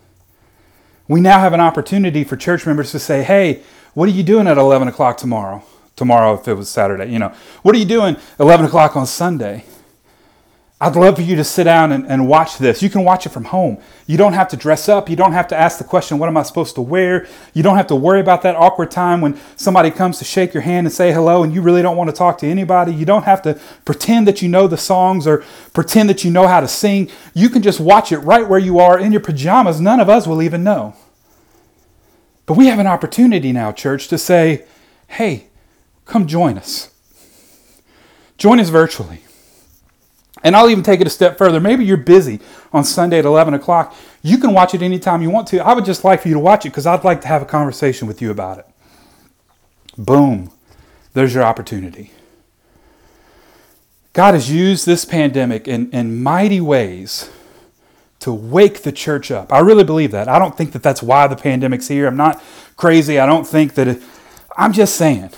We 1.10 1.20
now 1.20 1.40
have 1.40 1.52
an 1.52 1.60
opportunity 1.60 2.24
for 2.24 2.38
church 2.38 2.66
members 2.66 2.92
to 2.92 3.00
say, 3.00 3.24
hey, 3.24 3.62
what 3.94 4.08
are 4.08 4.14
you 4.14 4.24
doing 4.24 4.48
at 4.48 4.58
11 4.58 4.88
o'clock 4.88 5.18
tomorrow? 5.18 5.62
Tomorrow, 6.02 6.34
if 6.34 6.48
it 6.48 6.56
was 6.56 6.68
Saturday, 6.68 7.12
you 7.14 7.20
know, 7.20 7.32
what 7.62 7.76
are 7.76 7.78
you 7.78 7.86
doing 7.86 8.18
11 8.40 8.66
o'clock 8.66 8.96
on 8.96 9.06
Sunday? 9.06 9.66
I'd 10.80 10.96
love 10.96 11.18
for 11.18 11.22
you 11.22 11.36
to 11.36 11.44
sit 11.44 11.66
down 11.66 11.92
and, 11.92 12.08
and, 12.08 12.28
watch 12.28 12.58
this. 12.58 12.82
You 12.82 12.90
can 12.90 13.04
watch 13.04 13.28
it 13.28 13.30
from 13.30 13.44
home. 13.44 13.78
You 14.08 14.18
don't 14.18 14.34
have 14.34 14.48
to 14.48 14.58
dress 14.58 14.90
up. 14.90 15.12
You 15.12 15.16
don't 15.16 15.34
have 15.34 15.48
to 15.50 15.56
ask 15.56 15.78
the 15.78 15.84
question, 15.84 16.18
What 16.18 16.28
am 16.28 16.38
I 16.38 16.42
supposed 16.42 16.74
to 16.74 16.82
wear? 16.82 17.28
You 17.54 17.62
don't 17.62 17.78
have 17.78 17.86
to 17.86 17.96
worry 17.96 18.20
about 18.20 18.42
that 18.42 18.56
awkward 18.56 18.90
time 18.90 19.22
when 19.22 19.40
somebody 19.56 19.92
comes 19.92 20.18
to 20.18 20.26
shake 20.26 20.56
your 20.56 20.62
hand 20.64 20.88
and 20.88 20.92
say 20.92 21.14
hello 21.14 21.44
and 21.44 21.54
you 21.54 21.62
really 21.62 21.84
don't 21.84 21.98
want 21.98 22.10
to 22.10 22.16
talk 22.16 22.40
to 22.40 22.48
anybody. 22.48 22.96
You 22.96 23.06
don't 23.06 23.26
have 23.26 23.44
to 23.44 23.60
pretend 23.86 24.28
that 24.28 24.42
you 24.42 24.50
know 24.50 24.66
the 24.66 24.76
songs 24.76 25.28
or 25.28 25.44
pretend 25.76 26.10
that 26.10 26.24
you 26.24 26.32
know 26.32 26.48
how 26.48 26.62
to 26.62 26.68
sing. 26.68 27.12
You 27.36 27.50
can 27.50 27.62
just 27.62 27.80
watch 27.80 28.12
it 28.12 28.18
right 28.18 28.50
where 28.50 28.58
you 28.58 28.80
are 28.80 28.98
in 28.98 29.12
your 29.12 29.22
pajamas. 29.22 29.80
None 29.80 30.00
of 30.00 30.10
us 30.10 30.26
will 30.26 30.42
even 30.42 30.64
know. 30.64 30.96
But 32.48 32.58
we 32.58 32.66
have 32.66 32.80
an 32.80 32.88
opportunity 32.88 33.52
now, 33.52 33.72
church, 33.72 34.08
to 34.08 34.18
say, 34.18 34.66
Hey, 35.08 35.51
come 36.06 36.28
join 36.28 36.58
us. 36.58 36.90
Join 38.38 38.60
us 38.60 38.70
virtually. 38.70 39.22
And 40.44 40.56
I'll 40.56 40.70
even 40.70 40.84
take 40.84 41.02
it 41.02 41.08
a 41.08 41.12
step 41.12 41.38
further. 41.38 41.60
Maybe 41.60 41.86
you're 41.86 41.98
busy 41.98 42.40
on 42.74 42.84
Sunday 42.84 43.20
at 43.20 43.26
11 43.26 43.54
o'clock. 43.54 43.96
You 44.24 44.38
can 44.38 44.54
watch 44.54 44.74
it 44.74 44.82
anytime 44.82 45.22
you 45.22 45.30
want 45.30 45.48
to. 45.50 45.60
I 45.60 45.74
would 45.74 45.86
just 45.86 46.04
like 46.04 46.22
for 46.22 46.28
you 46.28 46.34
to 46.34 46.40
watch 46.40 46.66
it 46.66 46.70
because 46.70 46.88
I'd 46.88 47.04
like 47.04 47.22
to 47.22 47.28
have 47.28 47.42
a 47.42 47.46
conversation 47.46 48.08
with 48.08 48.22
you 48.22 48.32
about 48.32 48.60
it. 48.60 48.68
Boom. 49.98 50.52
There's 51.14 51.34
your 51.34 51.44
opportunity. 51.44 52.12
God 54.14 54.34
has 54.34 54.52
used 54.52 54.86
this 54.86 55.06
pandemic 55.06 55.68
in, 55.68 55.90
in 55.92 56.22
mighty 56.22 56.60
ways 56.60 57.30
to 58.20 58.32
wake 58.32 58.84
the 58.84 58.92
church 58.92 59.32
up. 59.32 59.52
I 59.52 59.60
really 59.60 59.84
believe 59.84 60.12
that. 60.12 60.28
I 60.28 60.38
don't 60.38 60.56
think 60.56 60.74
that 60.74 60.84
that's 60.84 61.02
why 61.02 61.28
the 61.28 61.36
pandemic's 61.36 61.88
here. 61.88 62.08
I'm 62.08 62.18
not 62.18 62.42
crazy. 62.78 63.20
I 63.20 63.26
don't 63.26 63.48
think 63.48 63.74
that 63.76 63.88
it, 63.88 64.04
I'm 64.58 64.74
just 64.74 64.96
saying 64.96 65.32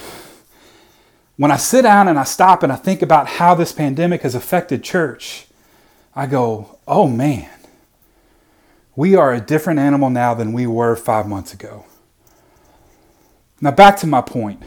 when 1.38 1.52
I 1.52 1.58
sit 1.58 1.82
down 1.82 2.08
and 2.08 2.19
I 2.19 2.24
stop 2.24 2.63
and 2.63 2.72
I 2.72 2.76
think 2.76 3.02
about 3.02 3.28
how 3.28 3.56
this 3.56 3.72
pandemic 3.72 4.22
has 4.22 4.36
affected 4.36 4.84
church, 4.84 5.48
I 6.15 6.28
go, 6.28 6.78
oh 6.88 7.08
man, 7.08 7.50
we 8.96 9.15
are 9.15 9.34
a 9.34 9.41
different 9.41 9.80
animal 9.80 10.10
now 10.10 10.34
than 10.34 10.54
we 10.54 10.67
were 10.67 10.96
five 10.96 11.28
months 11.28 11.54
ago. 11.54 11.86
Now, 13.60 13.72
back 13.72 13.98
to 13.98 14.08
my 14.08 14.22
point. 14.22 14.62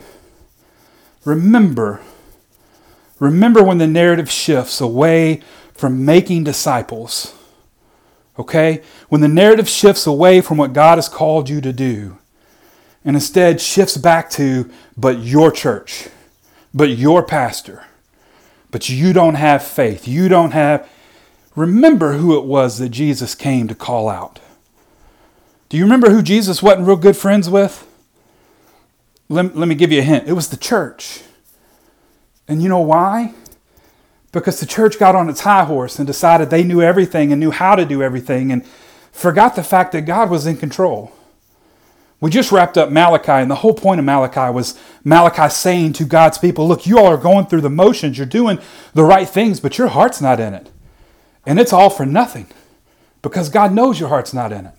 Remember, 1.24 2.00
remember 3.20 3.62
when 3.62 3.78
the 3.78 3.86
narrative 3.86 4.30
shifts 4.30 4.80
away 4.80 5.42
from 5.74 6.04
making 6.04 6.44
disciples, 6.44 7.34
okay? 8.38 8.82
When 9.08 9.20
the 9.20 9.28
narrative 9.28 9.68
shifts 9.68 10.06
away 10.06 10.40
from 10.40 10.56
what 10.56 10.72
God 10.72 10.98
has 10.98 11.08
called 11.08 11.48
you 11.48 11.60
to 11.60 11.72
do 11.72 12.18
and 13.04 13.14
instead 13.14 13.60
shifts 13.60 13.96
back 13.96 14.30
to, 14.30 14.70
but 14.96 15.20
your 15.20 15.52
church 15.52 16.08
but 16.74 16.90
your 16.90 17.22
pastor. 17.22 17.84
But 18.70 18.88
you 18.88 19.12
don't 19.12 19.36
have 19.36 19.62
faith. 19.62 20.06
You 20.06 20.28
don't 20.28 20.50
have. 20.50 20.88
Remember 21.54 22.14
who 22.14 22.36
it 22.36 22.44
was 22.44 22.78
that 22.78 22.90
Jesus 22.90 23.34
came 23.34 23.68
to 23.68 23.74
call 23.74 24.08
out. 24.08 24.40
Do 25.68 25.76
you 25.76 25.84
remember 25.84 26.10
who 26.10 26.22
Jesus 26.22 26.62
wasn't 26.62 26.86
real 26.86 26.96
good 26.96 27.16
friends 27.16 27.48
with? 27.48 27.86
Let, 29.28 29.56
let 29.56 29.66
me 29.66 29.74
give 29.74 29.90
you 29.90 30.00
a 30.00 30.04
hint. 30.04 30.28
It 30.28 30.34
was 30.34 30.48
the 30.48 30.56
church. 30.56 31.22
And 32.46 32.62
you 32.62 32.68
know 32.68 32.80
why? 32.80 33.34
Because 34.30 34.60
the 34.60 34.66
church 34.66 34.98
got 34.98 35.16
on 35.16 35.28
its 35.28 35.40
high 35.40 35.64
horse 35.64 35.98
and 35.98 36.06
decided 36.06 36.50
they 36.50 36.62
knew 36.62 36.82
everything 36.82 37.32
and 37.32 37.40
knew 37.40 37.50
how 37.50 37.74
to 37.74 37.84
do 37.84 38.02
everything 38.02 38.52
and 38.52 38.64
forgot 39.10 39.56
the 39.56 39.64
fact 39.64 39.92
that 39.92 40.02
God 40.02 40.30
was 40.30 40.46
in 40.46 40.56
control. 40.56 41.12
We 42.20 42.30
just 42.30 42.50
wrapped 42.50 42.78
up 42.78 42.90
Malachi, 42.90 43.32
and 43.32 43.50
the 43.50 43.56
whole 43.56 43.74
point 43.74 43.98
of 43.98 44.06
Malachi 44.06 44.52
was 44.52 44.78
Malachi 45.04 45.50
saying 45.50 45.92
to 45.94 46.04
God's 46.04 46.38
people, 46.38 46.66
Look, 46.66 46.86
you 46.86 46.98
all 46.98 47.06
are 47.06 47.18
going 47.18 47.46
through 47.46 47.60
the 47.60 47.70
motions, 47.70 48.16
you're 48.16 48.26
doing 48.26 48.58
the 48.94 49.04
right 49.04 49.28
things, 49.28 49.60
but 49.60 49.76
your 49.76 49.88
heart's 49.88 50.20
not 50.20 50.40
in 50.40 50.54
it. 50.54 50.70
And 51.44 51.60
it's 51.60 51.72
all 51.72 51.90
for 51.90 52.06
nothing 52.06 52.46
because 53.22 53.48
God 53.50 53.72
knows 53.72 54.00
your 54.00 54.08
heart's 54.08 54.32
not 54.32 54.50
in 54.50 54.66
it. 54.66 54.74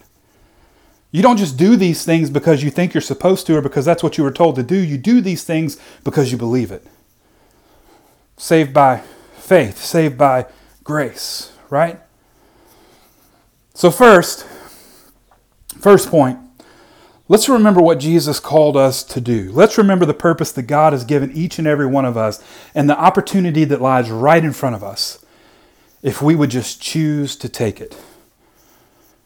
You 1.11 1.21
don't 1.21 1.37
just 1.37 1.57
do 1.57 1.75
these 1.75 2.03
things 2.03 2.29
because 2.29 2.63
you 2.63 2.69
think 2.69 2.93
you're 2.93 3.01
supposed 3.01 3.47
to 3.47 3.55
or 3.55 3.61
because 3.61 3.85
that's 3.85 4.03
what 4.03 4.17
you 4.17 4.23
were 4.23 4.31
told 4.31 4.55
to 4.55 4.63
do. 4.63 4.75
You 4.75 4.97
do 4.97 5.21
these 5.21 5.43
things 5.43 5.77
because 6.03 6.31
you 6.31 6.37
believe 6.37 6.71
it. 6.71 6.85
Saved 8.35 8.73
by 8.73 9.03
faith, 9.37 9.77
saved 9.77 10.17
by 10.17 10.47
grace, 10.83 11.53
right? 11.69 11.99
So, 13.73 13.89
first, 13.89 14.45
first 15.79 16.09
point 16.09 16.39
Let's 17.29 17.49
remember 17.49 17.81
what 17.81 17.99
Jesus 17.99 18.39
called 18.39 18.77
us 18.77 19.03
to 19.03 19.19
do. 19.19 19.51
Let's 19.51 19.77
remember 19.77 20.05
the 20.05 20.13
purpose 20.13 20.51
that 20.53 20.63
God 20.63 20.93
has 20.93 21.03
given 21.03 21.31
each 21.33 21.59
and 21.59 21.67
every 21.67 21.85
one 21.85 22.05
of 22.05 22.15
us 22.15 22.41
and 22.73 22.89
the 22.89 22.97
opportunity 22.97 23.65
that 23.65 23.81
lies 23.81 24.09
right 24.09 24.43
in 24.43 24.53
front 24.53 24.75
of 24.75 24.83
us 24.83 25.23
if 26.01 26.21
we 26.21 26.35
would 26.35 26.49
just 26.49 26.81
choose 26.81 27.35
to 27.37 27.49
take 27.49 27.81
it. 27.81 27.97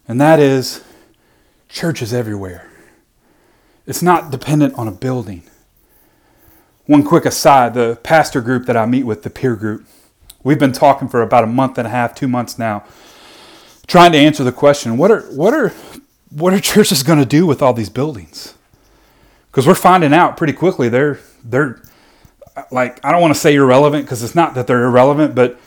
And 0.08 0.20
that 0.20 0.40
is 0.40 0.84
churches 1.70 2.12
everywhere. 2.12 2.70
It's 3.86 4.02
not 4.02 4.32
dependent 4.32 4.74
on 4.76 4.88
a 4.88 4.92
building. 4.92 5.44
One 6.88 7.04
quick 7.04 7.26
aside 7.26 7.76
the 7.76 8.00
pastor 8.02 8.42
group 8.42 8.66
that 8.66 8.76
I 8.76 8.88
meet 8.88 9.04
with, 9.04 9.22
the 9.22 9.30
peer 9.30 9.56
group, 9.56 9.86
we've 10.44 10.60
been 10.60 10.72
talking 10.72 11.08
for 11.08 11.22
about 11.22 11.44
a 11.44 11.48
month 11.48 11.78
and 11.78 11.88
a 11.88 11.92
half, 11.92 12.16
two 12.16 12.28
months 12.28 12.58
now, 12.58 12.84
trying 13.86 14.12
to 14.14 14.18
answer 14.18 14.44
the 14.44 14.52
question 14.52 14.98
what 14.98 15.12
are, 15.12 15.22
what 15.34 15.54
are 15.54 15.72
what 16.32 16.54
are 16.54 16.60
churches 16.60 17.04
going 17.04 17.20
to 17.20 17.26
do 17.26 17.46
with 17.46 17.62
all 17.62 17.74
these 17.74 17.90
buildings? 17.90 18.56
Because 19.52 19.68
we're 19.68 19.76
finding 19.76 20.14
out 20.14 20.38
pretty 20.38 20.54
quickly 20.54 20.90
they're 20.90 21.20
they're 21.44 21.82
like 22.72 23.04
I 23.06 23.12
don't 23.12 23.22
want 23.22 23.34
to 23.34 23.40
say 23.40 23.56
irrelevant 23.56 24.06
because 24.06 24.24
it's 24.24 24.36
not 24.36 24.56
that 24.56 24.66
they're 24.68 24.86
irrelevant, 24.86 25.36
but 25.36 25.60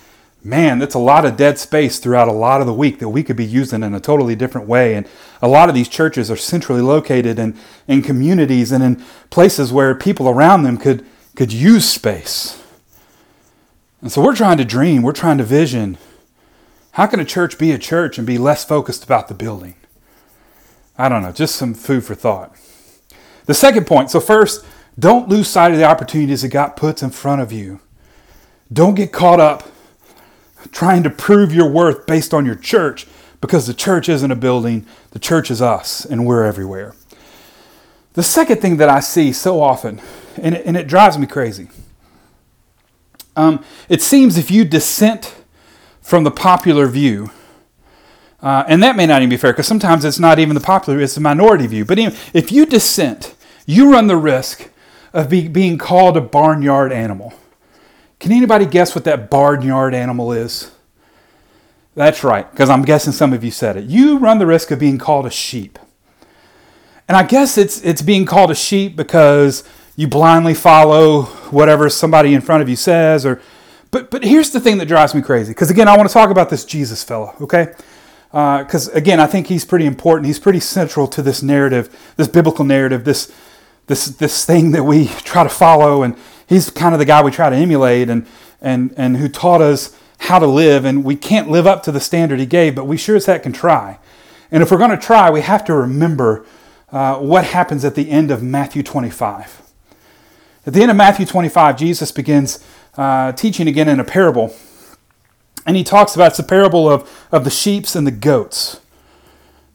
man, 0.42 0.78
that's 0.78 0.94
a 0.94 0.98
lot 0.98 1.24
of 1.24 1.36
dead 1.36 1.58
space 1.58 1.98
throughout 1.98 2.28
a 2.28 2.32
lot 2.32 2.60
of 2.60 2.66
the 2.66 2.74
week 2.74 2.98
that 2.98 3.08
we 3.08 3.22
could 3.22 3.36
be 3.36 3.44
using 3.44 3.82
in 3.82 3.94
a 3.94 4.00
totally 4.00 4.34
different 4.34 4.66
way. 4.66 4.94
And 4.94 5.08
a 5.40 5.48
lot 5.48 5.68
of 5.68 5.74
these 5.74 5.88
churches 5.88 6.30
are 6.30 6.36
centrally 6.36 6.82
located 6.82 7.38
in, 7.38 7.56
in 7.88 8.02
communities 8.02 8.70
and 8.70 8.84
in 8.84 9.02
places 9.30 9.72
where 9.72 9.94
people 9.94 10.28
around 10.28 10.62
them 10.62 10.76
could 10.76 11.04
could 11.34 11.52
use 11.52 11.88
space. 11.88 12.62
And 14.00 14.12
so 14.12 14.22
we're 14.22 14.36
trying 14.36 14.58
to 14.58 14.64
dream, 14.64 15.02
we're 15.02 15.12
trying 15.12 15.38
to 15.38 15.44
vision. 15.44 15.98
How 16.92 17.06
can 17.06 17.18
a 17.20 17.24
church 17.24 17.58
be 17.58 17.72
a 17.72 17.78
church 17.78 18.18
and 18.18 18.26
be 18.26 18.38
less 18.38 18.64
focused 18.64 19.02
about 19.02 19.28
the 19.28 19.34
building? 19.34 19.74
I 20.96 21.08
don't 21.08 21.22
know, 21.22 21.32
just 21.32 21.56
some 21.56 21.74
food 21.74 22.04
for 22.04 22.14
thought. 22.14 22.56
The 23.46 23.54
second 23.54 23.86
point 23.86 24.10
so, 24.10 24.20
first, 24.20 24.64
don't 24.98 25.28
lose 25.28 25.48
sight 25.48 25.72
of 25.72 25.78
the 25.78 25.84
opportunities 25.84 26.42
that 26.42 26.48
God 26.48 26.76
puts 26.76 27.02
in 27.02 27.10
front 27.10 27.42
of 27.42 27.52
you. 27.52 27.80
Don't 28.72 28.94
get 28.94 29.12
caught 29.12 29.40
up 29.40 29.64
trying 30.70 31.02
to 31.02 31.10
prove 31.10 31.52
your 31.52 31.68
worth 31.68 32.06
based 32.06 32.32
on 32.32 32.46
your 32.46 32.54
church 32.54 33.06
because 33.40 33.66
the 33.66 33.74
church 33.74 34.08
isn't 34.08 34.30
a 34.30 34.36
building, 34.36 34.86
the 35.10 35.18
church 35.18 35.50
is 35.50 35.60
us, 35.60 36.04
and 36.04 36.24
we're 36.24 36.44
everywhere. 36.44 36.94
The 38.14 38.22
second 38.22 38.62
thing 38.62 38.78
that 38.78 38.88
I 38.88 39.00
see 39.00 39.32
so 39.32 39.60
often, 39.60 40.00
and 40.40 40.54
it, 40.54 40.64
and 40.64 40.76
it 40.76 40.86
drives 40.86 41.18
me 41.18 41.26
crazy, 41.26 41.68
um, 43.36 43.64
it 43.88 44.00
seems 44.00 44.38
if 44.38 44.50
you 44.50 44.64
dissent 44.64 45.34
from 46.00 46.24
the 46.24 46.30
popular 46.30 46.86
view, 46.86 47.30
uh, 48.44 48.62
and 48.68 48.82
that 48.82 48.94
may 48.94 49.06
not 49.06 49.22
even 49.22 49.30
be 49.30 49.38
fair 49.38 49.52
because 49.52 49.66
sometimes 49.66 50.04
it's 50.04 50.18
not 50.18 50.38
even 50.38 50.54
the 50.54 50.60
popular, 50.60 51.00
it's 51.00 51.14
the 51.14 51.20
minority 51.20 51.66
view. 51.66 51.86
But 51.86 51.98
even, 51.98 52.14
if 52.34 52.52
you 52.52 52.66
dissent, 52.66 53.34
you 53.64 53.90
run 53.90 54.06
the 54.06 54.18
risk 54.18 54.68
of 55.14 55.30
be, 55.30 55.48
being 55.48 55.78
called 55.78 56.18
a 56.18 56.20
barnyard 56.20 56.92
animal. 56.92 57.32
Can 58.20 58.32
anybody 58.32 58.66
guess 58.66 58.94
what 58.94 59.04
that 59.04 59.30
barnyard 59.30 59.94
animal 59.94 60.30
is? 60.30 60.70
That's 61.94 62.22
right, 62.22 62.50
because 62.50 62.68
I'm 62.68 62.82
guessing 62.82 63.14
some 63.14 63.32
of 63.32 63.42
you 63.42 63.50
said 63.50 63.78
it. 63.78 63.84
You 63.84 64.18
run 64.18 64.38
the 64.38 64.46
risk 64.46 64.70
of 64.70 64.78
being 64.78 64.98
called 64.98 65.24
a 65.24 65.30
sheep. 65.30 65.78
And 67.08 67.16
I 67.16 67.22
guess 67.22 67.56
it's 67.56 67.80
it's 67.82 68.02
being 68.02 68.26
called 68.26 68.50
a 68.50 68.54
sheep 68.54 68.94
because 68.94 69.64
you 69.96 70.06
blindly 70.06 70.54
follow 70.54 71.22
whatever 71.50 71.88
somebody 71.88 72.34
in 72.34 72.42
front 72.42 72.62
of 72.62 72.68
you 72.68 72.76
says 72.76 73.24
or 73.24 73.40
but 73.90 74.10
but 74.10 74.24
here's 74.24 74.50
the 74.50 74.60
thing 74.60 74.78
that 74.78 74.86
drives 74.86 75.14
me 75.14 75.20
crazy 75.20 75.50
because 75.52 75.70
again 75.70 75.86
I 75.86 75.96
want 75.96 76.08
to 76.08 76.12
talk 76.12 76.30
about 76.30 76.48
this 76.48 76.64
Jesus 76.64 77.04
fella, 77.04 77.34
okay? 77.42 77.74
Because 78.34 78.88
uh, 78.88 78.92
again 78.94 79.20
I 79.20 79.28
think 79.28 79.46
he's 79.46 79.64
pretty 79.64 79.86
important. 79.86 80.26
He's 80.26 80.40
pretty 80.40 80.58
central 80.58 81.06
to 81.06 81.22
this 81.22 81.40
narrative, 81.40 82.12
this 82.16 82.26
biblical 82.26 82.64
narrative, 82.64 83.04
this 83.04 83.32
this 83.86 84.06
this 84.06 84.44
thing 84.44 84.72
that 84.72 84.82
we 84.82 85.06
try 85.18 85.44
to 85.44 85.48
follow, 85.48 86.02
and 86.02 86.16
he's 86.48 86.68
kind 86.68 86.96
of 86.96 86.98
the 86.98 87.04
guy 87.04 87.22
we 87.22 87.30
try 87.30 87.48
to 87.48 87.54
emulate, 87.54 88.10
and 88.10 88.26
and 88.60 88.92
and 88.96 89.18
who 89.18 89.28
taught 89.28 89.60
us 89.60 89.96
how 90.18 90.40
to 90.40 90.48
live. 90.48 90.84
And 90.84 91.04
we 91.04 91.14
can't 91.14 91.48
live 91.48 91.64
up 91.64 91.84
to 91.84 91.92
the 91.92 92.00
standard 92.00 92.40
he 92.40 92.46
gave, 92.46 92.74
but 92.74 92.88
we 92.88 92.96
sure 92.96 93.14
as 93.14 93.26
heck 93.26 93.44
can 93.44 93.52
try. 93.52 94.00
And 94.50 94.64
if 94.64 94.70
we're 94.72 94.78
going 94.78 94.90
to 94.90 94.96
try, 94.96 95.30
we 95.30 95.42
have 95.42 95.64
to 95.66 95.74
remember 95.74 96.44
uh, 96.90 97.18
what 97.18 97.44
happens 97.44 97.84
at 97.84 97.94
the 97.94 98.10
end 98.10 98.32
of 98.32 98.42
Matthew 98.42 98.82
25. 98.82 99.62
At 100.66 100.72
the 100.72 100.82
end 100.82 100.90
of 100.90 100.96
Matthew 100.96 101.26
25, 101.26 101.76
Jesus 101.76 102.10
begins 102.10 102.64
uh, 102.96 103.32
teaching 103.32 103.68
again 103.68 103.88
in 103.88 104.00
a 104.00 104.04
parable. 104.04 104.54
And 105.66 105.76
he 105.76 105.84
talks 105.84 106.14
about 106.14 106.28
it's 106.28 106.36
the 106.36 106.42
parable 106.42 106.88
of, 106.88 107.26
of 107.32 107.44
the 107.44 107.50
sheeps 107.50 107.96
and 107.96 108.06
the 108.06 108.10
goats. 108.10 108.80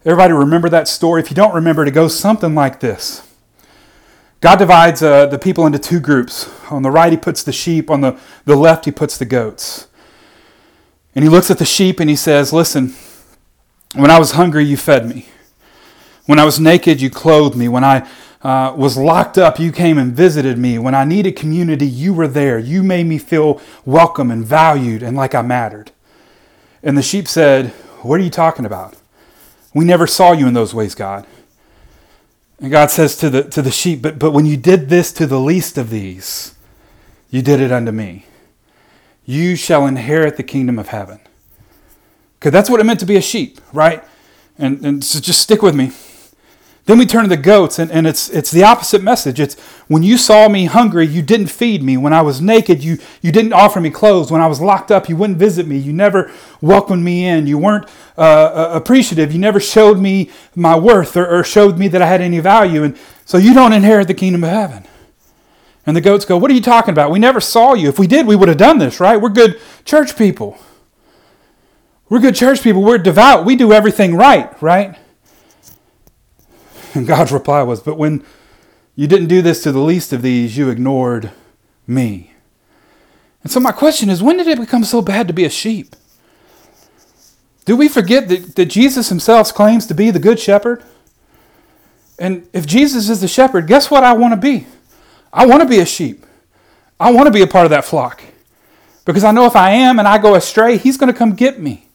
Everybody 0.04 0.32
remember 0.32 0.68
that 0.68 0.88
story? 0.88 1.20
If 1.20 1.30
you 1.30 1.34
don't 1.34 1.54
remember, 1.54 1.84
it 1.84 1.90
goes 1.90 2.18
something 2.18 2.54
like 2.54 2.80
this. 2.80 3.26
God 4.40 4.56
divides 4.56 5.02
uh, 5.02 5.26
the 5.26 5.38
people 5.38 5.66
into 5.66 5.78
two 5.78 6.00
groups. 6.00 6.48
On 6.70 6.82
the 6.82 6.90
right, 6.90 7.12
he 7.12 7.18
puts 7.18 7.42
the 7.42 7.52
sheep, 7.52 7.90
on 7.90 8.00
the, 8.00 8.18
the 8.46 8.56
left, 8.56 8.86
he 8.86 8.90
puts 8.90 9.18
the 9.18 9.26
goats. 9.26 9.88
And 11.14 11.22
he 11.22 11.28
looks 11.28 11.50
at 11.50 11.58
the 11.58 11.66
sheep 11.66 12.00
and 12.00 12.08
he 12.08 12.16
says, 12.16 12.52
Listen, 12.52 12.94
when 13.94 14.10
I 14.10 14.18
was 14.18 14.32
hungry, 14.32 14.64
you 14.64 14.76
fed 14.76 15.06
me. 15.06 15.26
When 16.24 16.38
I 16.38 16.44
was 16.44 16.60
naked, 16.60 17.02
you 17.02 17.10
clothed 17.10 17.56
me. 17.56 17.68
When 17.68 17.84
I 17.84 18.08
uh, 18.42 18.74
was 18.76 18.96
locked 18.96 19.36
up, 19.36 19.58
you 19.58 19.70
came 19.70 19.98
and 19.98 20.12
visited 20.14 20.56
me. 20.56 20.78
When 20.78 20.94
I 20.94 21.04
needed 21.04 21.36
community, 21.36 21.86
you 21.86 22.14
were 22.14 22.28
there. 22.28 22.58
You 22.58 22.82
made 22.82 23.06
me 23.06 23.18
feel 23.18 23.60
welcome 23.84 24.30
and 24.30 24.44
valued 24.44 25.02
and 25.02 25.16
like 25.16 25.34
I 25.34 25.42
mattered. 25.42 25.92
And 26.82 26.96
the 26.96 27.02
sheep 27.02 27.28
said, 27.28 27.68
What 28.02 28.18
are 28.18 28.22
you 28.24 28.30
talking 28.30 28.64
about? 28.64 28.96
We 29.74 29.84
never 29.84 30.06
saw 30.06 30.32
you 30.32 30.48
in 30.48 30.54
those 30.54 30.74
ways, 30.74 30.94
God. 30.94 31.26
And 32.60 32.70
God 32.70 32.90
says 32.90 33.16
to 33.18 33.30
the, 33.30 33.44
to 33.44 33.62
the 33.62 33.70
sheep, 33.70 34.02
but, 34.02 34.18
but 34.18 34.32
when 34.32 34.46
you 34.46 34.56
did 34.56 34.88
this 34.88 35.12
to 35.14 35.26
the 35.26 35.40
least 35.40 35.78
of 35.78 35.90
these, 35.90 36.54
you 37.30 37.42
did 37.42 37.60
it 37.60 37.72
unto 37.72 37.92
me. 37.92 38.26
You 39.24 39.54
shall 39.56 39.86
inherit 39.86 40.36
the 40.36 40.42
kingdom 40.42 40.78
of 40.78 40.88
heaven. 40.88 41.20
Because 42.38 42.52
that's 42.52 42.68
what 42.68 42.80
it 42.80 42.84
meant 42.84 43.00
to 43.00 43.06
be 43.06 43.16
a 43.16 43.22
sheep, 43.22 43.60
right? 43.72 44.02
And, 44.58 44.84
and 44.84 45.04
so 45.04 45.20
just 45.20 45.40
stick 45.40 45.62
with 45.62 45.74
me. 45.74 45.92
Then 46.86 46.98
we 46.98 47.06
turn 47.06 47.22
to 47.22 47.28
the 47.28 47.36
goats, 47.36 47.78
and, 47.78 47.90
and 47.90 48.06
it's, 48.06 48.30
it's 48.30 48.50
the 48.50 48.64
opposite 48.64 49.02
message. 49.02 49.38
It's 49.38 49.58
when 49.86 50.02
you 50.02 50.16
saw 50.16 50.48
me 50.48 50.64
hungry, 50.64 51.06
you 51.06 51.22
didn't 51.22 51.48
feed 51.48 51.82
me. 51.82 51.96
When 51.96 52.12
I 52.12 52.22
was 52.22 52.40
naked, 52.40 52.82
you, 52.82 52.98
you 53.20 53.30
didn't 53.30 53.52
offer 53.52 53.80
me 53.80 53.90
clothes. 53.90 54.32
When 54.32 54.40
I 54.40 54.46
was 54.46 54.60
locked 54.60 54.90
up, 54.90 55.08
you 55.08 55.16
wouldn't 55.16 55.38
visit 55.38 55.66
me. 55.66 55.76
You 55.76 55.92
never 55.92 56.32
welcomed 56.60 57.04
me 57.04 57.26
in. 57.26 57.46
You 57.46 57.58
weren't 57.58 57.86
uh, 58.16 58.20
uh, 58.20 58.70
appreciative. 58.72 59.32
You 59.32 59.38
never 59.38 59.60
showed 59.60 59.98
me 59.98 60.30
my 60.54 60.76
worth 60.76 61.16
or, 61.16 61.26
or 61.26 61.44
showed 61.44 61.78
me 61.78 61.86
that 61.88 62.02
I 62.02 62.06
had 62.06 62.20
any 62.20 62.40
value. 62.40 62.82
And 62.82 62.96
so 63.24 63.38
you 63.38 63.54
don't 63.54 63.72
inherit 63.72 64.08
the 64.08 64.14
kingdom 64.14 64.42
of 64.42 64.50
heaven. 64.50 64.84
And 65.86 65.96
the 65.96 66.00
goats 66.00 66.24
go, 66.24 66.36
What 66.36 66.50
are 66.50 66.54
you 66.54 66.60
talking 66.60 66.92
about? 66.92 67.10
We 67.10 67.18
never 67.18 67.40
saw 67.40 67.74
you. 67.74 67.88
If 67.88 67.98
we 67.98 68.06
did, 68.06 68.26
we 68.26 68.36
would 68.36 68.48
have 68.48 68.58
done 68.58 68.78
this, 68.78 69.00
right? 69.00 69.20
We're 69.20 69.28
good 69.28 69.60
church 69.84 70.16
people. 70.16 70.58
We're 72.08 72.20
good 72.20 72.34
church 72.34 72.62
people. 72.62 72.82
We're 72.82 72.98
devout. 72.98 73.44
We 73.44 73.56
do 73.56 73.72
everything 73.72 74.14
right, 74.16 74.60
right? 74.62 74.98
And 76.94 77.06
God's 77.06 77.32
reply 77.32 77.62
was, 77.62 77.80
But 77.80 77.96
when 77.96 78.24
you 78.96 79.06
didn't 79.06 79.28
do 79.28 79.42
this 79.42 79.62
to 79.62 79.72
the 79.72 79.80
least 79.80 80.12
of 80.12 80.22
these, 80.22 80.56
you 80.56 80.68
ignored 80.68 81.30
me. 81.86 82.32
And 83.42 83.50
so 83.50 83.60
my 83.60 83.72
question 83.72 84.10
is, 84.10 84.22
when 84.22 84.36
did 84.36 84.46
it 84.46 84.60
become 84.60 84.84
so 84.84 85.00
bad 85.00 85.26
to 85.28 85.34
be 85.34 85.44
a 85.44 85.50
sheep? 85.50 85.96
Do 87.64 87.76
we 87.76 87.88
forget 87.88 88.28
that, 88.28 88.56
that 88.56 88.66
Jesus 88.66 89.08
himself 89.08 89.54
claims 89.54 89.86
to 89.86 89.94
be 89.94 90.10
the 90.10 90.18
good 90.18 90.38
shepherd? 90.38 90.82
And 92.18 92.46
if 92.52 92.66
Jesus 92.66 93.08
is 93.08 93.20
the 93.20 93.28
shepherd, 93.28 93.66
guess 93.66 93.90
what 93.90 94.04
I 94.04 94.12
want 94.12 94.32
to 94.32 94.36
be? 94.36 94.66
I 95.32 95.46
want 95.46 95.62
to 95.62 95.68
be 95.68 95.78
a 95.78 95.86
sheep. 95.86 96.26
I 96.98 97.12
want 97.12 97.26
to 97.26 97.32
be 97.32 97.40
a 97.40 97.46
part 97.46 97.64
of 97.64 97.70
that 97.70 97.84
flock. 97.84 98.22
Because 99.06 99.24
I 99.24 99.30
know 99.30 99.46
if 99.46 99.56
I 99.56 99.70
am 99.70 99.98
and 99.98 100.06
I 100.06 100.18
go 100.18 100.34
astray, 100.34 100.76
he's 100.76 100.98
going 100.98 101.10
to 101.10 101.18
come 101.18 101.34
get 101.34 101.58
me. 101.58 101.88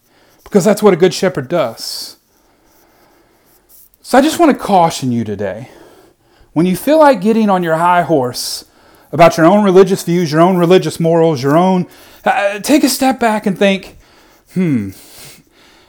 Because 0.43 0.65
that's 0.65 0.81
what 0.81 0.93
a 0.93 0.97
good 0.97 1.13
shepherd 1.13 1.47
does. 1.47 2.17
So 4.07 4.19
I 4.19 4.21
just 4.21 4.37
want 4.37 4.55
to 4.55 4.63
caution 4.63 5.11
you 5.11 5.23
today. 5.23 5.69
When 6.53 6.67
you 6.67 6.77
feel 6.77 6.99
like 6.99 7.21
getting 7.21 7.49
on 7.49 7.63
your 7.63 7.77
high 7.77 8.03
horse 8.03 8.65
about 9.11 9.35
your 9.35 9.47
own 9.47 9.63
religious 9.63 10.03
views, 10.03 10.31
your 10.31 10.41
own 10.41 10.57
religious 10.57 10.99
morals, 10.99 11.41
your 11.41 11.57
own, 11.57 11.87
uh, 12.23 12.59
take 12.59 12.83
a 12.83 12.89
step 12.89 13.19
back 13.19 13.47
and 13.47 13.57
think, 13.57 13.97
hmm, 14.53 14.91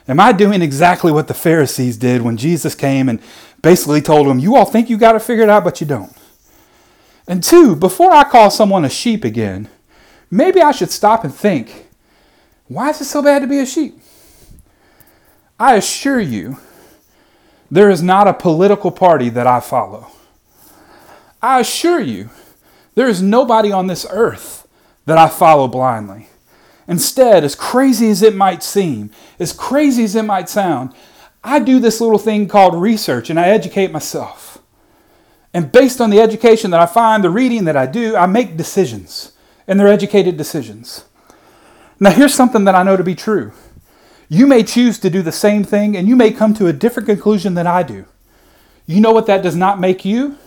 am 0.07 0.19
I 0.19 0.31
doing 0.31 0.63
exactly 0.63 1.11
what 1.11 1.27
the 1.27 1.35
Pharisees 1.35 1.95
did 1.95 2.23
when 2.23 2.37
Jesus 2.37 2.73
came 2.73 3.07
and 3.07 3.21
basically 3.61 4.01
told 4.01 4.25
them, 4.25 4.39
you 4.39 4.55
all 4.55 4.65
think 4.65 4.89
you 4.89 4.97
got 4.97 5.15
it 5.15 5.21
figured 5.21 5.47
out, 5.47 5.63
but 5.63 5.79
you 5.79 5.85
don't? 5.85 6.17
And 7.27 7.43
two, 7.43 7.75
before 7.75 8.11
I 8.13 8.23
call 8.23 8.49
someone 8.49 8.83
a 8.83 8.89
sheep 8.89 9.23
again, 9.23 9.69
maybe 10.31 10.59
I 10.59 10.71
should 10.71 10.89
stop 10.89 11.23
and 11.23 11.31
think, 11.31 11.85
why 12.67 12.89
is 12.89 12.99
it 12.99 13.05
so 13.05 13.21
bad 13.21 13.43
to 13.43 13.47
be 13.47 13.59
a 13.59 13.65
sheep? 13.67 13.99
I 15.59 15.75
assure 15.75 16.19
you, 16.19 16.57
there 17.69 17.89
is 17.89 18.01
not 18.01 18.27
a 18.27 18.33
political 18.33 18.91
party 18.91 19.29
that 19.29 19.47
I 19.47 19.59
follow. 19.59 20.07
I 21.41 21.59
assure 21.59 21.99
you, 21.99 22.29
there 22.95 23.07
is 23.07 23.21
nobody 23.21 23.71
on 23.71 23.87
this 23.87 24.05
earth 24.09 24.67
that 25.05 25.17
I 25.17 25.27
follow 25.27 25.67
blindly. 25.67 26.27
Instead, 26.87 27.43
as 27.43 27.55
crazy 27.55 28.09
as 28.09 28.21
it 28.21 28.35
might 28.35 28.63
seem, 28.63 29.11
as 29.39 29.51
crazy 29.51 30.03
as 30.03 30.15
it 30.15 30.23
might 30.23 30.49
sound, 30.49 30.93
I 31.43 31.59
do 31.59 31.79
this 31.79 32.01
little 32.01 32.17
thing 32.17 32.47
called 32.47 32.81
research 32.81 33.29
and 33.29 33.39
I 33.39 33.49
educate 33.49 33.91
myself. 33.91 34.59
And 35.53 35.71
based 35.71 35.99
on 36.01 36.09
the 36.09 36.19
education 36.19 36.71
that 36.71 36.79
I 36.79 36.85
find, 36.85 37.23
the 37.23 37.29
reading 37.29 37.65
that 37.65 37.77
I 37.77 37.85
do, 37.85 38.15
I 38.15 38.25
make 38.25 38.57
decisions. 38.57 39.33
And 39.67 39.79
they're 39.79 39.87
educated 39.87 40.37
decisions. 40.37 41.05
Now, 41.99 42.11
here's 42.11 42.33
something 42.33 42.63
that 42.65 42.75
I 42.75 42.83
know 42.83 42.95
to 42.95 43.03
be 43.03 43.15
true 43.15 43.51
you 44.29 44.45
may 44.47 44.63
choose 44.63 44.99
to 44.99 45.09
do 45.09 45.21
the 45.21 45.31
same 45.31 45.63
thing 45.63 45.95
and 45.95 46.07
you 46.07 46.15
may 46.15 46.31
come 46.31 46.53
to 46.55 46.67
a 46.67 46.73
different 46.73 47.07
conclusion 47.07 47.53
than 47.53 47.67
I 47.67 47.83
do. 47.83 48.05
You 48.85 49.01
know 49.01 49.11
what 49.11 49.27
that 49.27 49.43
does 49.43 49.55
not 49.55 49.79
make 49.79 50.03
you? 50.05 50.37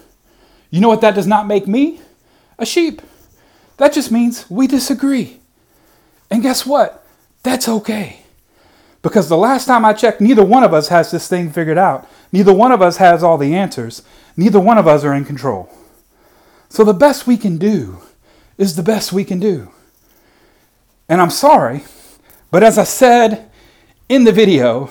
You 0.70 0.80
know 0.80 0.88
what 0.88 1.00
that 1.00 1.14
does 1.14 1.26
not 1.26 1.46
make 1.46 1.66
me? 1.66 2.00
A 2.58 2.66
sheep. 2.66 3.02
That 3.78 3.92
just 3.92 4.10
means 4.10 4.48
we 4.50 4.66
disagree. 4.66 5.40
And 6.30 6.42
guess 6.42 6.66
what? 6.66 7.06
That's 7.42 7.68
okay. 7.68 8.20
Because 9.02 9.28
the 9.28 9.36
last 9.36 9.64
time 9.64 9.84
I 9.84 9.94
checked, 9.94 10.20
neither 10.20 10.44
one 10.44 10.62
of 10.62 10.74
us 10.74 10.88
has 10.88 11.10
this 11.10 11.26
thing 11.26 11.50
figured 11.50 11.78
out. 11.78 12.06
Neither 12.32 12.52
one 12.52 12.72
of 12.72 12.82
us 12.82 12.98
has 12.98 13.22
all 13.22 13.38
the 13.38 13.54
answers. 13.54 14.02
Neither 14.36 14.60
one 14.60 14.78
of 14.78 14.86
us 14.86 15.04
are 15.04 15.14
in 15.14 15.24
control. 15.24 15.70
So 16.68 16.84
the 16.84 16.92
best 16.92 17.26
we 17.26 17.36
can 17.36 17.56
do 17.56 18.02
is 18.58 18.76
the 18.76 18.82
best 18.82 19.12
we 19.12 19.24
can 19.24 19.40
do. 19.40 19.70
And 21.08 21.20
I'm 21.20 21.30
sorry, 21.30 21.82
but 22.50 22.62
as 22.62 22.78
I 22.78 22.84
said 22.84 23.49
in 24.10 24.24
the 24.24 24.32
video, 24.32 24.90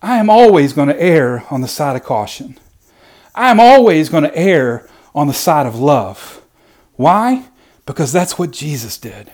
I 0.00 0.16
am 0.16 0.30
always 0.30 0.72
going 0.72 0.88
to 0.88 1.00
err 1.00 1.44
on 1.50 1.60
the 1.60 1.68
side 1.68 1.94
of 1.94 2.02
caution. 2.02 2.58
I 3.34 3.50
am 3.50 3.60
always 3.60 4.08
going 4.08 4.24
to 4.24 4.34
err 4.36 4.88
on 5.14 5.26
the 5.26 5.34
side 5.34 5.66
of 5.66 5.78
love. 5.78 6.42
Why? 6.96 7.44
Because 7.84 8.12
that's 8.12 8.38
what 8.38 8.50
Jesus 8.50 8.96
did. 8.96 9.30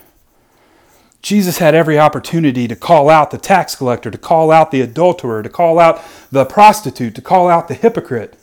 Jesus 1.21 1.59
had 1.59 1.73
every 1.73 1.97
opportunity 1.97 2.67
to 2.67 2.75
call 2.75 3.09
out 3.09 3.31
the 3.31 3.37
tax 3.37 3.75
collector, 3.75 4.11
to 4.11 4.17
call 4.17 4.51
out 4.51 4.71
the 4.71 4.81
adulterer, 4.81 5.41
to 5.41 5.49
call 5.49 5.79
out 5.79 6.01
the 6.29 6.43
prostitute, 6.43 7.15
to 7.15 7.21
call 7.21 7.47
out 7.47 7.69
the 7.69 7.75
hypocrite. 7.75 8.37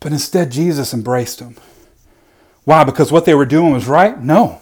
But 0.00 0.10
instead, 0.10 0.50
Jesus 0.50 0.92
embraced 0.92 1.38
them. 1.38 1.54
Why? 2.64 2.82
Because 2.82 3.12
what 3.12 3.26
they 3.26 3.34
were 3.34 3.46
doing 3.46 3.72
was 3.72 3.86
right? 3.86 4.20
No. 4.20 4.60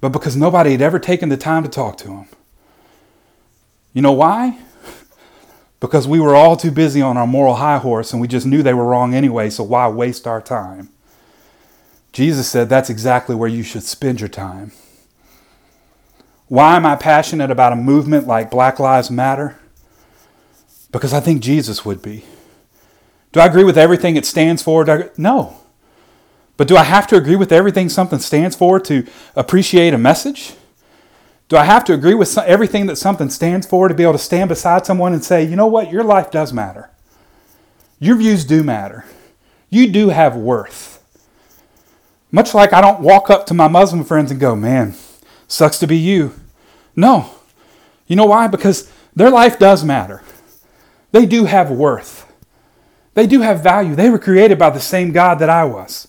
But 0.00 0.10
because 0.10 0.36
nobody 0.36 0.70
had 0.70 0.80
ever 0.80 1.00
taken 1.00 1.28
the 1.28 1.36
time 1.36 1.64
to 1.64 1.68
talk 1.68 1.96
to 1.98 2.08
him. 2.08 2.28
You 3.98 4.02
know 4.02 4.12
why? 4.12 4.56
Because 5.80 6.06
we 6.06 6.20
were 6.20 6.36
all 6.36 6.56
too 6.56 6.70
busy 6.70 7.02
on 7.02 7.16
our 7.16 7.26
moral 7.26 7.56
high 7.56 7.78
horse 7.78 8.12
and 8.12 8.22
we 8.22 8.28
just 8.28 8.46
knew 8.46 8.62
they 8.62 8.72
were 8.72 8.86
wrong 8.86 9.12
anyway, 9.12 9.50
so 9.50 9.64
why 9.64 9.88
waste 9.88 10.24
our 10.24 10.40
time? 10.40 10.90
Jesus 12.12 12.48
said 12.48 12.68
that's 12.68 12.90
exactly 12.90 13.34
where 13.34 13.48
you 13.48 13.64
should 13.64 13.82
spend 13.82 14.20
your 14.20 14.28
time. 14.28 14.70
Why 16.46 16.76
am 16.76 16.86
I 16.86 16.94
passionate 16.94 17.50
about 17.50 17.72
a 17.72 17.74
movement 17.74 18.28
like 18.28 18.52
Black 18.52 18.78
Lives 18.78 19.10
Matter? 19.10 19.58
Because 20.92 21.12
I 21.12 21.18
think 21.18 21.42
Jesus 21.42 21.84
would 21.84 22.00
be. 22.00 22.22
Do 23.32 23.40
I 23.40 23.46
agree 23.46 23.64
with 23.64 23.76
everything 23.76 24.14
it 24.14 24.24
stands 24.24 24.62
for? 24.62 25.10
No. 25.16 25.56
But 26.56 26.68
do 26.68 26.76
I 26.76 26.84
have 26.84 27.08
to 27.08 27.16
agree 27.16 27.34
with 27.34 27.50
everything 27.50 27.88
something 27.88 28.20
stands 28.20 28.54
for 28.54 28.78
to 28.78 29.04
appreciate 29.34 29.92
a 29.92 29.98
message? 29.98 30.54
Do 31.48 31.56
I 31.56 31.64
have 31.64 31.84
to 31.86 31.94
agree 31.94 32.14
with 32.14 32.36
everything 32.36 32.86
that 32.86 32.96
something 32.96 33.30
stands 33.30 33.66
for 33.66 33.88
to 33.88 33.94
be 33.94 34.02
able 34.02 34.12
to 34.12 34.18
stand 34.18 34.48
beside 34.48 34.84
someone 34.84 35.14
and 35.14 35.24
say, 35.24 35.42
you 35.42 35.56
know 35.56 35.66
what, 35.66 35.90
your 35.90 36.04
life 36.04 36.30
does 36.30 36.52
matter? 36.52 36.90
Your 37.98 38.16
views 38.16 38.44
do 38.44 38.62
matter. 38.62 39.04
You 39.70 39.90
do 39.90 40.10
have 40.10 40.36
worth. 40.36 41.02
Much 42.30 42.52
like 42.52 42.72
I 42.74 42.82
don't 42.82 43.00
walk 43.00 43.30
up 43.30 43.46
to 43.46 43.54
my 43.54 43.68
Muslim 43.68 44.04
friends 44.04 44.30
and 44.30 44.38
go, 44.38 44.54
man, 44.54 44.94
sucks 45.46 45.78
to 45.78 45.86
be 45.86 45.96
you. 45.96 46.34
No. 46.94 47.30
You 48.06 48.16
know 48.16 48.26
why? 48.26 48.46
Because 48.46 48.92
their 49.16 49.30
life 49.30 49.58
does 49.58 49.82
matter. 49.84 50.22
They 51.12 51.24
do 51.24 51.46
have 51.46 51.70
worth. 51.70 52.30
They 53.14 53.26
do 53.26 53.40
have 53.40 53.62
value. 53.62 53.94
They 53.94 54.10
were 54.10 54.18
created 54.18 54.58
by 54.58 54.70
the 54.70 54.80
same 54.80 55.12
God 55.12 55.38
that 55.38 55.48
I 55.48 55.64
was. 55.64 56.06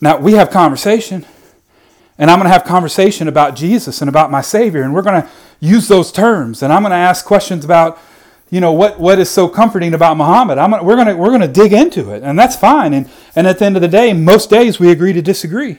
Now, 0.00 0.18
we 0.18 0.34
have 0.34 0.50
conversation, 0.50 1.24
and 2.18 2.30
I'm 2.30 2.38
going 2.38 2.46
to 2.46 2.52
have 2.52 2.64
conversation 2.64 3.28
about 3.28 3.54
Jesus 3.54 4.02
and 4.02 4.08
about 4.08 4.30
my 4.30 4.40
Savior, 4.40 4.82
and 4.82 4.92
we're 4.92 5.02
going 5.02 5.22
to 5.22 5.28
use 5.60 5.88
those 5.88 6.12
terms, 6.12 6.62
and 6.62 6.72
I'm 6.72 6.82
going 6.82 6.90
to 6.90 6.96
ask 6.96 7.24
questions 7.24 7.64
about 7.64 7.98
you 8.50 8.60
know 8.60 8.72
what 8.72 8.98
what 8.98 9.18
is 9.18 9.28
so 9.30 9.48
comforting 9.48 9.92
about 9.92 10.16
Muhammad. 10.16 10.56
I'm, 10.56 10.70
we're 10.84 10.96
gonna 10.96 11.14
we're 11.14 11.30
gonna 11.30 11.48
dig 11.48 11.72
into 11.74 12.14
it, 12.14 12.22
and 12.22 12.38
that's 12.38 12.56
fine. 12.56 12.94
And 12.94 13.10
and 13.36 13.46
at 13.46 13.58
the 13.58 13.66
end 13.66 13.76
of 13.76 13.82
the 13.82 13.88
day, 13.88 14.12
most 14.14 14.48
days 14.48 14.80
we 14.80 14.90
agree 14.90 15.12
to 15.12 15.20
disagree. 15.20 15.78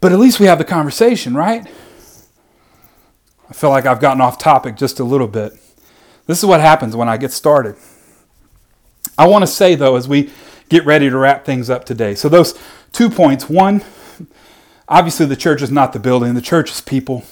But 0.00 0.12
at 0.12 0.18
least 0.18 0.40
we 0.40 0.46
have 0.46 0.58
the 0.58 0.64
conversation, 0.64 1.34
right? 1.34 1.66
I 3.48 3.52
feel 3.52 3.70
like 3.70 3.86
I've 3.86 4.00
gotten 4.00 4.20
off 4.20 4.38
topic 4.38 4.76
just 4.76 5.00
a 5.00 5.04
little 5.04 5.28
bit. 5.28 5.52
This 6.26 6.38
is 6.38 6.44
what 6.44 6.60
happens 6.60 6.94
when 6.94 7.08
I 7.08 7.16
get 7.16 7.32
started. 7.32 7.76
I 9.16 9.26
want 9.28 9.42
to 9.42 9.46
say 9.46 9.76
though, 9.76 9.96
as 9.96 10.08
we 10.08 10.30
get 10.68 10.84
ready 10.84 11.08
to 11.08 11.16
wrap 11.16 11.44
things 11.44 11.70
up 11.70 11.84
today. 11.84 12.14
So 12.14 12.28
those 12.28 12.58
two 12.92 13.08
points. 13.08 13.48
One, 13.48 13.82
obviously 14.88 15.26
the 15.26 15.36
church 15.36 15.62
is 15.62 15.70
not 15.70 15.92
the 15.92 15.98
building. 15.98 16.34
The 16.34 16.40
church 16.40 16.70
is 16.70 16.80
people. 16.80 17.24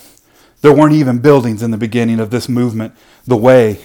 There 0.60 0.74
weren't 0.74 0.94
even 0.94 1.18
buildings 1.18 1.62
in 1.62 1.70
the 1.70 1.76
beginning 1.76 2.20
of 2.20 2.30
this 2.30 2.48
movement. 2.48 2.94
The 3.26 3.36
way, 3.36 3.80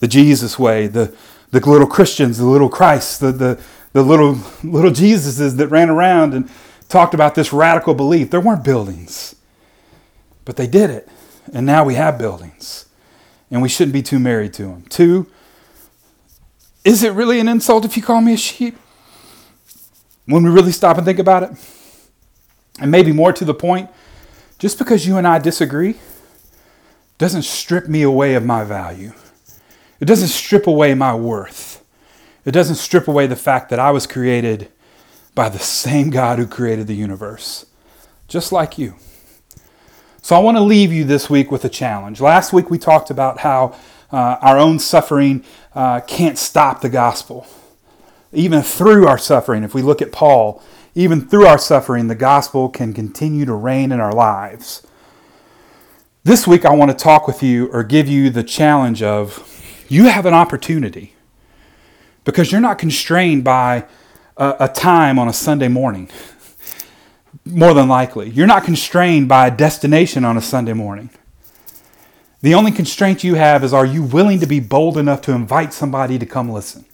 the 0.00 0.08
Jesus 0.08 0.58
way, 0.58 0.86
the, 0.86 1.14
the 1.50 1.60
little 1.60 1.86
Christians, 1.86 2.38
the 2.38 2.46
little 2.46 2.68
Christ, 2.68 3.20
the, 3.20 3.32
the, 3.32 3.60
the 3.92 4.02
little, 4.02 4.38
little 4.62 4.90
Jesuses 4.90 5.56
that 5.56 5.68
ran 5.68 5.90
around 5.90 6.34
and 6.34 6.50
talked 6.88 7.14
about 7.14 7.34
this 7.34 7.52
radical 7.52 7.94
belief. 7.94 8.30
There 8.30 8.40
weren't 8.40 8.64
buildings, 8.64 9.36
but 10.44 10.56
they 10.56 10.66
did 10.66 10.90
it. 10.90 11.08
And 11.52 11.66
now 11.66 11.84
we 11.84 11.94
have 11.94 12.18
buildings. 12.18 12.86
And 13.50 13.62
we 13.62 13.68
shouldn't 13.68 13.92
be 13.92 14.02
too 14.02 14.18
married 14.18 14.52
to 14.54 14.62
them. 14.62 14.84
Two, 14.88 15.26
is 16.84 17.02
it 17.02 17.12
really 17.12 17.38
an 17.38 17.48
insult 17.48 17.84
if 17.84 17.96
you 17.96 18.02
call 18.02 18.20
me 18.20 18.34
a 18.34 18.36
sheep? 18.36 18.76
When 20.26 20.42
we 20.42 20.50
really 20.50 20.72
stop 20.72 20.96
and 20.96 21.04
think 21.06 21.18
about 21.18 21.42
it? 21.42 21.50
And 22.80 22.90
maybe 22.90 23.12
more 23.12 23.32
to 23.32 23.44
the 23.44 23.54
point, 23.54 23.90
just 24.58 24.78
because 24.78 25.06
you 25.06 25.16
and 25.16 25.26
I 25.26 25.38
disagree 25.38 25.96
doesn't 27.18 27.42
strip 27.42 27.88
me 27.88 28.02
away 28.02 28.34
of 28.34 28.44
my 28.44 28.64
value. 28.64 29.12
It 30.00 30.06
doesn't 30.06 30.28
strip 30.28 30.66
away 30.66 30.94
my 30.94 31.14
worth. 31.14 31.84
It 32.44 32.50
doesn't 32.50 32.76
strip 32.76 33.08
away 33.08 33.26
the 33.26 33.36
fact 33.36 33.70
that 33.70 33.78
I 33.78 33.90
was 33.90 34.06
created 34.06 34.68
by 35.34 35.48
the 35.48 35.58
same 35.58 36.10
God 36.10 36.38
who 36.38 36.46
created 36.46 36.86
the 36.86 36.94
universe, 36.94 37.66
just 38.28 38.52
like 38.52 38.78
you. 38.78 38.94
So 40.22 40.34
I 40.36 40.38
want 40.40 40.56
to 40.56 40.62
leave 40.62 40.92
you 40.92 41.04
this 41.04 41.28
week 41.28 41.50
with 41.50 41.64
a 41.64 41.68
challenge. 41.68 42.20
Last 42.20 42.52
week 42.52 42.70
we 42.70 42.78
talked 42.78 43.10
about 43.10 43.40
how 43.40 43.76
uh, 44.10 44.38
our 44.40 44.58
own 44.58 44.78
suffering 44.78 45.44
uh, 45.74 46.00
can't 46.00 46.38
stop 46.38 46.80
the 46.80 46.88
gospel. 46.88 47.46
Even 48.32 48.62
through 48.62 49.06
our 49.06 49.18
suffering, 49.18 49.62
if 49.64 49.74
we 49.74 49.82
look 49.82 50.02
at 50.02 50.12
Paul, 50.12 50.62
even 50.94 51.20
through 51.20 51.46
our 51.46 51.58
suffering, 51.58 52.06
the 52.06 52.14
gospel 52.14 52.68
can 52.68 52.92
continue 52.92 53.44
to 53.44 53.54
reign 53.54 53.90
in 53.90 54.00
our 54.00 54.12
lives. 54.12 54.86
This 56.22 56.46
week, 56.46 56.64
I 56.64 56.72
want 56.72 56.90
to 56.90 56.96
talk 56.96 57.26
with 57.26 57.42
you 57.42 57.66
or 57.72 57.82
give 57.82 58.08
you 58.08 58.30
the 58.30 58.44
challenge 58.44 59.02
of 59.02 59.50
you 59.88 60.04
have 60.04 60.24
an 60.24 60.34
opportunity 60.34 61.14
because 62.24 62.50
you're 62.50 62.60
not 62.60 62.78
constrained 62.78 63.44
by 63.44 63.86
a, 64.36 64.56
a, 64.60 64.68
time 64.68 65.18
on 65.18 65.28
a 65.28 65.32
Sunday 65.32 65.68
morning, 65.68 66.08
more 67.44 67.74
than 67.74 67.88
likely. 67.88 68.30
You're 68.30 68.46
not 68.46 68.64
constrained 68.64 69.28
by 69.28 69.48
a 69.48 69.50
destination 69.54 70.24
on 70.24 70.36
a 70.36 70.40
Sunday 70.40 70.72
morning. 70.72 71.10
The 72.40 72.54
only 72.54 72.72
constraint 72.72 73.24
you 73.24 73.34
have 73.34 73.62
is 73.64 73.74
are 73.74 73.86
you 73.86 74.02
willing 74.02 74.40
to 74.40 74.46
be 74.46 74.60
bold 74.60 74.96
enough 74.96 75.20
to 75.22 75.32
invite 75.32 75.72
somebody 75.72 76.18
to 76.18 76.26
come 76.26 76.50
listen? 76.50 76.84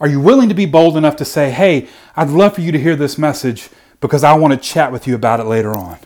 Are 0.00 0.08
you 0.08 0.20
willing 0.20 0.48
to 0.48 0.54
be 0.54 0.66
bold 0.66 0.96
enough 0.96 1.16
to 1.16 1.24
say, 1.24 1.50
hey, 1.50 1.88
I'd 2.14 2.30
love 2.30 2.54
for 2.54 2.60
you 2.60 2.70
to 2.72 2.78
hear 2.78 2.94
this 2.94 3.18
message 3.18 3.68
because 4.00 4.22
I 4.22 4.36
want 4.36 4.54
to 4.54 4.58
chat 4.58 4.92
with 4.92 5.06
you 5.06 5.14
about 5.14 5.40
it 5.40 5.44
later 5.44 5.76
on? 5.76 5.98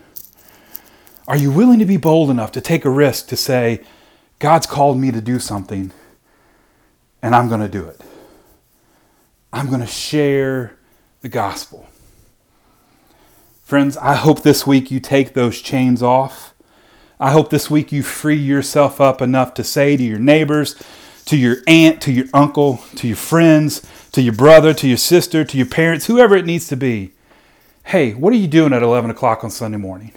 Are 1.28 1.36
you 1.36 1.52
willing 1.52 1.78
to 1.78 1.84
be 1.84 1.98
bold 1.98 2.30
enough 2.30 2.52
to 2.52 2.60
take 2.60 2.84
a 2.84 2.90
risk 2.90 3.28
to 3.28 3.36
say, 3.36 3.80
God's 4.38 4.66
called 4.66 4.98
me 4.98 5.12
to 5.12 5.20
do 5.20 5.38
something 5.38 5.92
and 7.20 7.34
I'm 7.34 7.48
going 7.48 7.60
to 7.60 7.68
do 7.68 7.84
it? 7.84 8.00
I'm 9.52 9.68
going 9.68 9.80
to 9.80 9.86
share 9.86 10.76
the 11.20 11.28
gospel. 11.28 11.86
Friends, 13.62 13.96
I 13.98 14.14
hope 14.14 14.42
this 14.42 14.66
week 14.66 14.90
you 14.90 15.00
take 15.00 15.34
those 15.34 15.60
chains 15.60 16.02
off. 16.02 16.54
I 17.20 17.30
hope 17.30 17.50
this 17.50 17.70
week 17.70 17.92
you 17.92 18.02
free 18.02 18.36
yourself 18.36 19.00
up 19.00 19.22
enough 19.22 19.54
to 19.54 19.64
say 19.64 19.96
to 19.96 20.02
your 20.02 20.18
neighbors, 20.18 20.74
to 21.26 21.36
your 21.36 21.56
aunt, 21.66 22.00
to 22.02 22.12
your 22.12 22.26
uncle, 22.34 22.82
to 22.96 23.06
your 23.06 23.16
friends, 23.16 23.86
to 24.12 24.22
your 24.22 24.34
brother, 24.34 24.74
to 24.74 24.88
your 24.88 24.96
sister, 24.96 25.44
to 25.44 25.56
your 25.56 25.66
parents, 25.66 26.06
whoever 26.06 26.36
it 26.36 26.44
needs 26.44 26.68
to 26.68 26.76
be, 26.76 27.12
hey, 27.86 28.12
what 28.12 28.32
are 28.32 28.36
you 28.36 28.48
doing 28.48 28.72
at 28.72 28.82
11 28.82 29.10
o'clock 29.10 29.44
on 29.44 29.50
Sunday 29.50 29.78
morning? 29.78 30.12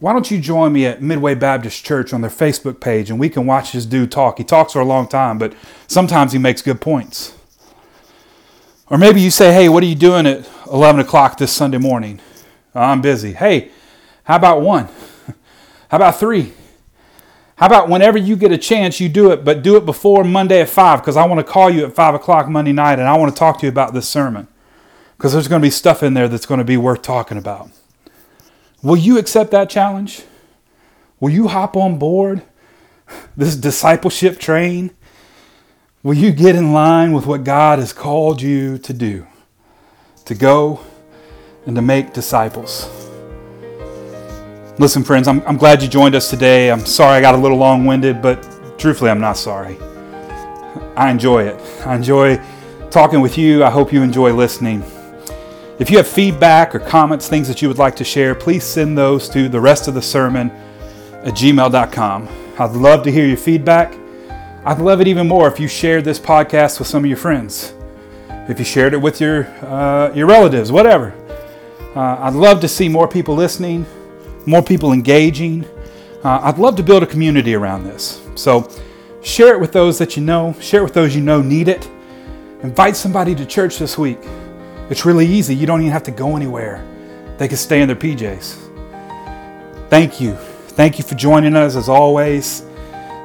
why 0.00 0.12
don't 0.12 0.30
you 0.30 0.40
join 0.40 0.72
me 0.72 0.86
at 0.86 1.02
Midway 1.02 1.34
Baptist 1.34 1.84
Church 1.84 2.12
on 2.12 2.20
their 2.20 2.30
Facebook 2.30 2.80
page 2.80 3.10
and 3.10 3.18
we 3.18 3.28
can 3.28 3.46
watch 3.46 3.72
this 3.72 3.84
dude 3.84 4.12
talk? 4.12 4.38
He 4.38 4.44
talks 4.44 4.72
for 4.72 4.80
a 4.80 4.84
long 4.84 5.08
time, 5.08 5.38
but 5.38 5.54
sometimes 5.88 6.32
he 6.32 6.38
makes 6.38 6.62
good 6.62 6.80
points. 6.80 7.36
Or 8.90 8.96
maybe 8.96 9.20
you 9.20 9.30
say, 9.30 9.52
hey, 9.52 9.68
what 9.68 9.82
are 9.82 9.86
you 9.86 9.96
doing 9.96 10.26
at 10.26 10.48
11 10.70 11.00
o'clock 11.00 11.36
this 11.36 11.52
Sunday 11.52 11.78
morning? 11.78 12.20
I'm 12.74 13.00
busy. 13.00 13.32
Hey, 13.32 13.72
how 14.22 14.36
about 14.36 14.60
one? 14.60 14.88
How 15.90 15.96
about 15.96 16.20
three? 16.20 16.52
How 17.58 17.66
about 17.66 17.88
whenever 17.88 18.16
you 18.16 18.36
get 18.36 18.52
a 18.52 18.58
chance, 18.58 19.00
you 19.00 19.08
do 19.08 19.32
it, 19.32 19.44
but 19.44 19.62
do 19.62 19.76
it 19.76 19.84
before 19.84 20.22
Monday 20.22 20.60
at 20.60 20.68
5 20.68 21.00
because 21.00 21.16
I 21.16 21.26
want 21.26 21.44
to 21.44 21.52
call 21.52 21.68
you 21.68 21.84
at 21.84 21.92
5 21.92 22.14
o'clock 22.14 22.48
Monday 22.48 22.70
night 22.70 23.00
and 23.00 23.08
I 23.08 23.16
want 23.16 23.34
to 23.34 23.38
talk 23.38 23.58
to 23.58 23.66
you 23.66 23.68
about 23.68 23.92
this 23.92 24.08
sermon 24.08 24.46
because 25.16 25.32
there's 25.32 25.48
going 25.48 25.60
to 25.60 25.66
be 25.66 25.70
stuff 25.70 26.04
in 26.04 26.14
there 26.14 26.28
that's 26.28 26.46
going 26.46 26.58
to 26.58 26.64
be 26.64 26.76
worth 26.76 27.02
talking 27.02 27.36
about. 27.36 27.68
Will 28.80 28.96
you 28.96 29.18
accept 29.18 29.50
that 29.50 29.68
challenge? 29.68 30.22
Will 31.18 31.30
you 31.30 31.48
hop 31.48 31.76
on 31.76 31.98
board 31.98 32.42
this 33.36 33.56
discipleship 33.56 34.38
train? 34.38 34.92
Will 36.04 36.14
you 36.14 36.30
get 36.30 36.54
in 36.54 36.72
line 36.72 37.12
with 37.12 37.26
what 37.26 37.42
God 37.42 37.80
has 37.80 37.92
called 37.92 38.40
you 38.40 38.78
to 38.78 38.92
do? 38.92 39.26
To 40.26 40.34
go 40.36 40.78
and 41.66 41.74
to 41.74 41.82
make 41.82 42.12
disciples. 42.12 43.07
Listen, 44.80 45.02
friends, 45.02 45.26
I'm, 45.26 45.42
I'm 45.44 45.56
glad 45.56 45.82
you 45.82 45.88
joined 45.88 46.14
us 46.14 46.30
today. 46.30 46.70
I'm 46.70 46.86
sorry 46.86 47.16
I 47.16 47.20
got 47.20 47.34
a 47.34 47.38
little 47.38 47.58
long 47.58 47.84
winded, 47.84 48.22
but 48.22 48.40
truthfully, 48.78 49.10
I'm 49.10 49.18
not 49.18 49.36
sorry. 49.36 49.76
I 50.96 51.10
enjoy 51.10 51.48
it. 51.48 51.60
I 51.84 51.96
enjoy 51.96 52.40
talking 52.88 53.20
with 53.20 53.36
you. 53.36 53.64
I 53.64 53.70
hope 53.70 53.92
you 53.92 54.04
enjoy 54.04 54.32
listening. 54.32 54.84
If 55.80 55.90
you 55.90 55.96
have 55.96 56.06
feedback 56.06 56.76
or 56.76 56.78
comments, 56.78 57.26
things 57.26 57.48
that 57.48 57.60
you 57.60 57.66
would 57.66 57.78
like 57.78 57.96
to 57.96 58.04
share, 58.04 58.36
please 58.36 58.62
send 58.62 58.96
those 58.96 59.28
to 59.30 59.48
the 59.48 59.60
rest 59.60 59.88
of 59.88 59.94
the 59.94 60.02
sermon 60.02 60.50
at 61.24 61.34
gmail.com. 61.34 62.28
I'd 62.56 62.70
love 62.70 63.02
to 63.02 63.10
hear 63.10 63.26
your 63.26 63.36
feedback. 63.36 63.96
I'd 64.64 64.78
love 64.78 65.00
it 65.00 65.08
even 65.08 65.26
more 65.26 65.48
if 65.48 65.58
you 65.58 65.66
shared 65.66 66.04
this 66.04 66.20
podcast 66.20 66.78
with 66.78 66.86
some 66.86 67.02
of 67.02 67.08
your 67.08 67.16
friends, 67.16 67.74
if 68.48 68.60
you 68.60 68.64
shared 68.64 68.92
it 68.92 68.98
with 68.98 69.20
your, 69.20 69.46
uh, 69.62 70.12
your 70.14 70.28
relatives, 70.28 70.70
whatever. 70.70 71.12
Uh, 71.96 72.16
I'd 72.20 72.34
love 72.34 72.60
to 72.60 72.68
see 72.68 72.88
more 72.88 73.08
people 73.08 73.34
listening, 73.34 73.84
more 74.46 74.62
people 74.62 74.92
engaging. 74.92 75.64
Uh, 76.24 76.40
I'd 76.42 76.58
love 76.58 76.76
to 76.76 76.82
build 76.82 77.02
a 77.02 77.06
community 77.06 77.54
around 77.54 77.84
this. 77.84 78.20
So 78.34 78.68
share 79.22 79.54
it 79.54 79.60
with 79.60 79.72
those 79.72 79.98
that 79.98 80.16
you 80.16 80.22
know, 80.22 80.54
share 80.60 80.80
it 80.80 80.84
with 80.84 80.94
those 80.94 81.14
you 81.14 81.22
know 81.22 81.40
need 81.40 81.68
it. 81.68 81.88
Invite 82.62 82.96
somebody 82.96 83.34
to 83.34 83.46
church 83.46 83.78
this 83.78 83.96
week. 83.96 84.18
It's 84.90 85.04
really 85.04 85.26
easy. 85.26 85.54
You 85.54 85.66
don't 85.66 85.80
even 85.80 85.92
have 85.92 86.02
to 86.04 86.10
go 86.10 86.36
anywhere. 86.36 86.84
They 87.38 87.46
can 87.46 87.56
stay 87.56 87.82
in 87.82 87.88
their 87.88 87.96
PJs. 87.96 88.68
Thank 89.90 90.20
you. 90.20 90.34
Thank 90.34 90.98
you 90.98 91.04
for 91.04 91.14
joining 91.14 91.54
us 91.54 91.76
as 91.76 91.88
always. 91.88 92.64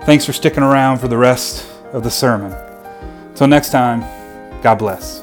Thanks 0.05 0.25
for 0.25 0.33
sticking 0.33 0.63
around 0.63 0.99
for 0.99 1.07
the 1.07 1.17
rest 1.17 1.65
of 1.93 2.03
the 2.03 2.11
sermon. 2.11 2.51
Until 3.29 3.47
next 3.47 3.71
time, 3.71 4.01
God 4.61 4.75
bless. 4.75 5.22